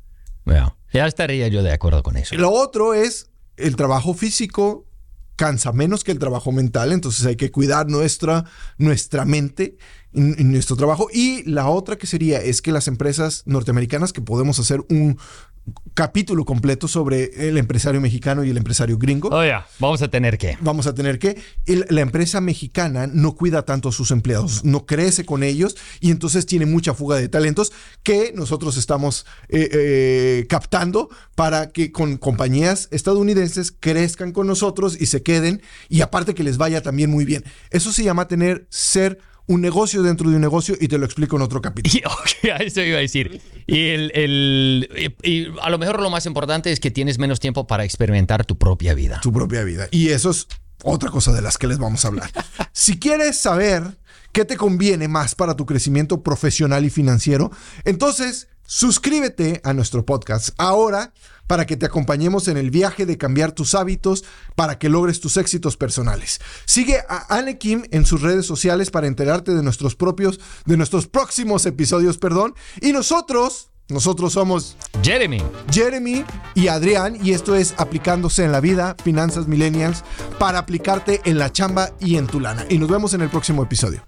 ya. 0.44 0.76
Ya 0.92 1.06
estaría 1.06 1.48
yo 1.48 1.62
de 1.62 1.72
acuerdo 1.72 2.02
con 2.02 2.16
eso. 2.16 2.34
Lo 2.34 2.50
otro 2.50 2.94
es 2.94 3.30
el 3.56 3.76
trabajo 3.76 4.12
físico 4.12 4.85
cansa 5.36 5.72
menos 5.72 6.02
que 6.02 6.12
el 6.12 6.18
trabajo 6.18 6.50
mental, 6.50 6.92
entonces 6.92 7.24
hay 7.26 7.36
que 7.36 7.50
cuidar 7.50 7.88
nuestra, 7.88 8.44
nuestra 8.78 9.24
mente 9.24 9.76
y, 10.12 10.20
nuestro 10.20 10.76
trabajo. 10.76 11.08
Y 11.12 11.42
la 11.44 11.68
otra 11.68 11.96
que 11.96 12.06
sería 12.06 12.40
es 12.42 12.62
que 12.62 12.72
las 12.72 12.88
empresas 12.88 13.42
norteamericanas 13.46 14.12
que 14.12 14.22
podemos 14.22 14.58
hacer 14.58 14.80
un, 14.88 15.18
capítulo 15.94 16.44
completo 16.44 16.88
sobre 16.88 17.48
el 17.48 17.56
empresario 17.58 18.00
mexicano 18.00 18.44
y 18.44 18.50
el 18.50 18.56
empresario 18.56 18.98
gringo. 18.98 19.30
Oh, 19.30 19.44
ya. 19.44 19.66
Vamos 19.78 20.02
a 20.02 20.08
tener 20.08 20.36
que. 20.38 20.56
Vamos 20.60 20.86
a 20.86 20.94
tener 20.94 21.18
que. 21.18 21.40
el- 21.66 21.86
la 21.88 22.02
empresa 22.02 22.40
mexicana 22.40 23.06
no 23.06 23.34
cuida 23.34 23.64
tanto 23.64 23.88
a 23.88 23.92
sus 23.92 24.10
empleados, 24.10 24.64
no 24.64 24.84
crece 24.86 25.24
con 25.24 25.42
ellos 25.42 25.76
y 26.00 26.10
entonces 26.10 26.46
tiene 26.46 26.66
mucha 26.66 26.94
fuga 26.94 27.16
de 27.16 27.28
talentos 27.28 27.72
que 28.02 28.32
nosotros 28.34 28.76
estamos 28.76 29.26
eh, 29.48 29.68
eh, 29.72 30.46
captando 30.48 31.08
para 31.34 31.70
que 31.70 31.92
con 31.92 32.16
compañías 32.18 32.88
estadounidenses 32.90 33.72
crezcan 33.72 34.32
con 34.32 34.46
nosotros 34.46 34.96
y 35.00 35.06
se 35.06 35.22
queden 35.22 35.62
y 35.88 36.02
aparte 36.02 36.34
que 36.34 36.44
les 36.44 36.58
vaya 36.58 36.82
también 36.82 37.10
muy 37.10 37.24
bien. 37.24 37.44
Eso 37.70 37.92
se 37.92 38.04
llama 38.04 38.28
tener, 38.28 38.66
ser 38.70 39.18
un 39.48 39.60
negocio 39.60 40.02
dentro 40.02 40.28
de 40.28 40.36
un 40.36 40.40
negocio 40.42 40.76
y 40.80 40.88
te 40.88 40.98
lo 40.98 41.04
explico 41.06 41.36
en 41.36 41.42
otro 41.42 41.60
capítulo. 41.60 41.94
Y, 41.94 42.04
ok, 42.50 42.50
a 42.52 42.56
eso 42.64 42.80
iba 42.82 42.98
a 42.98 43.00
decir. 43.00 43.40
Y, 43.66 43.88
el, 43.90 44.10
el- 44.14 45.14
y- 45.22 45.30
y 45.30 45.46
a 45.62 45.70
lo 45.70 45.78
mejor 45.78 46.00
lo 46.00 46.10
más 46.10 46.26
importante 46.26 46.72
es 46.72 46.80
que 46.80 46.90
tienes 46.90 47.18
menos 47.18 47.38
tiempo 47.40 47.66
para 47.66 47.84
experimentar 47.84 48.44
tu 48.44 48.58
propia 48.58 48.94
vida. 48.94 49.20
tu 49.22 49.32
propia 49.32 49.62
vida. 49.64 49.88
Y 49.90 50.08
eso 50.08 50.30
es 50.30 50.48
otra 50.82 51.10
cosa 51.10 51.32
de 51.32 51.42
las 51.42 51.58
que 51.58 51.66
les 51.66 51.78
vamos 51.78 52.04
a 52.04 52.08
hablar. 52.08 52.30
si 52.72 52.98
quieres 52.98 53.38
saber 53.38 53.82
qué 54.32 54.44
te 54.44 54.56
conviene 54.56 55.08
más 55.08 55.34
para 55.34 55.54
tu 55.56 55.64
crecimiento 55.64 56.22
profesional 56.22 56.84
y 56.84 56.90
financiero, 56.90 57.50
entonces 57.84 58.48
suscríbete 58.66 59.60
a 59.64 59.72
nuestro 59.72 60.04
podcast 60.04 60.50
ahora 60.58 61.12
para 61.46 61.66
que 61.66 61.76
te 61.76 61.86
acompañemos 61.86 62.48
en 62.48 62.56
el 62.56 62.70
viaje 62.70 63.06
de 63.06 63.18
cambiar 63.18 63.52
tus 63.52 63.74
hábitos 63.74 64.24
para 64.54 64.78
que 64.78 64.88
logres 64.88 65.20
tus 65.20 65.36
éxitos 65.36 65.76
personales. 65.76 66.40
Sigue 66.64 67.02
a 67.08 67.36
Anne 67.36 67.58
Kim 67.58 67.84
en 67.90 68.04
sus 68.04 68.22
redes 68.22 68.46
sociales 68.46 68.90
para 68.90 69.06
enterarte 69.06 69.54
de 69.54 69.62
nuestros 69.62 69.94
propios, 69.94 70.40
de 70.64 70.76
nuestros 70.76 71.06
próximos 71.06 71.66
episodios, 71.66 72.18
perdón. 72.18 72.54
Y 72.80 72.92
nosotros, 72.92 73.70
nosotros 73.88 74.32
somos 74.32 74.76
Jeremy. 75.02 75.42
Jeremy 75.70 76.24
y 76.54 76.68
Adrián 76.68 77.18
y 77.22 77.32
esto 77.32 77.54
es 77.54 77.74
aplicándose 77.78 78.44
en 78.44 78.52
la 78.52 78.60
vida, 78.60 78.96
finanzas 79.02 79.46
millennials, 79.46 80.02
para 80.38 80.58
aplicarte 80.58 81.20
en 81.24 81.38
la 81.38 81.52
chamba 81.52 81.90
y 82.00 82.16
en 82.16 82.26
tu 82.26 82.40
lana. 82.40 82.66
Y 82.68 82.78
nos 82.78 82.88
vemos 82.88 83.14
en 83.14 83.22
el 83.22 83.30
próximo 83.30 83.62
episodio. 83.62 84.02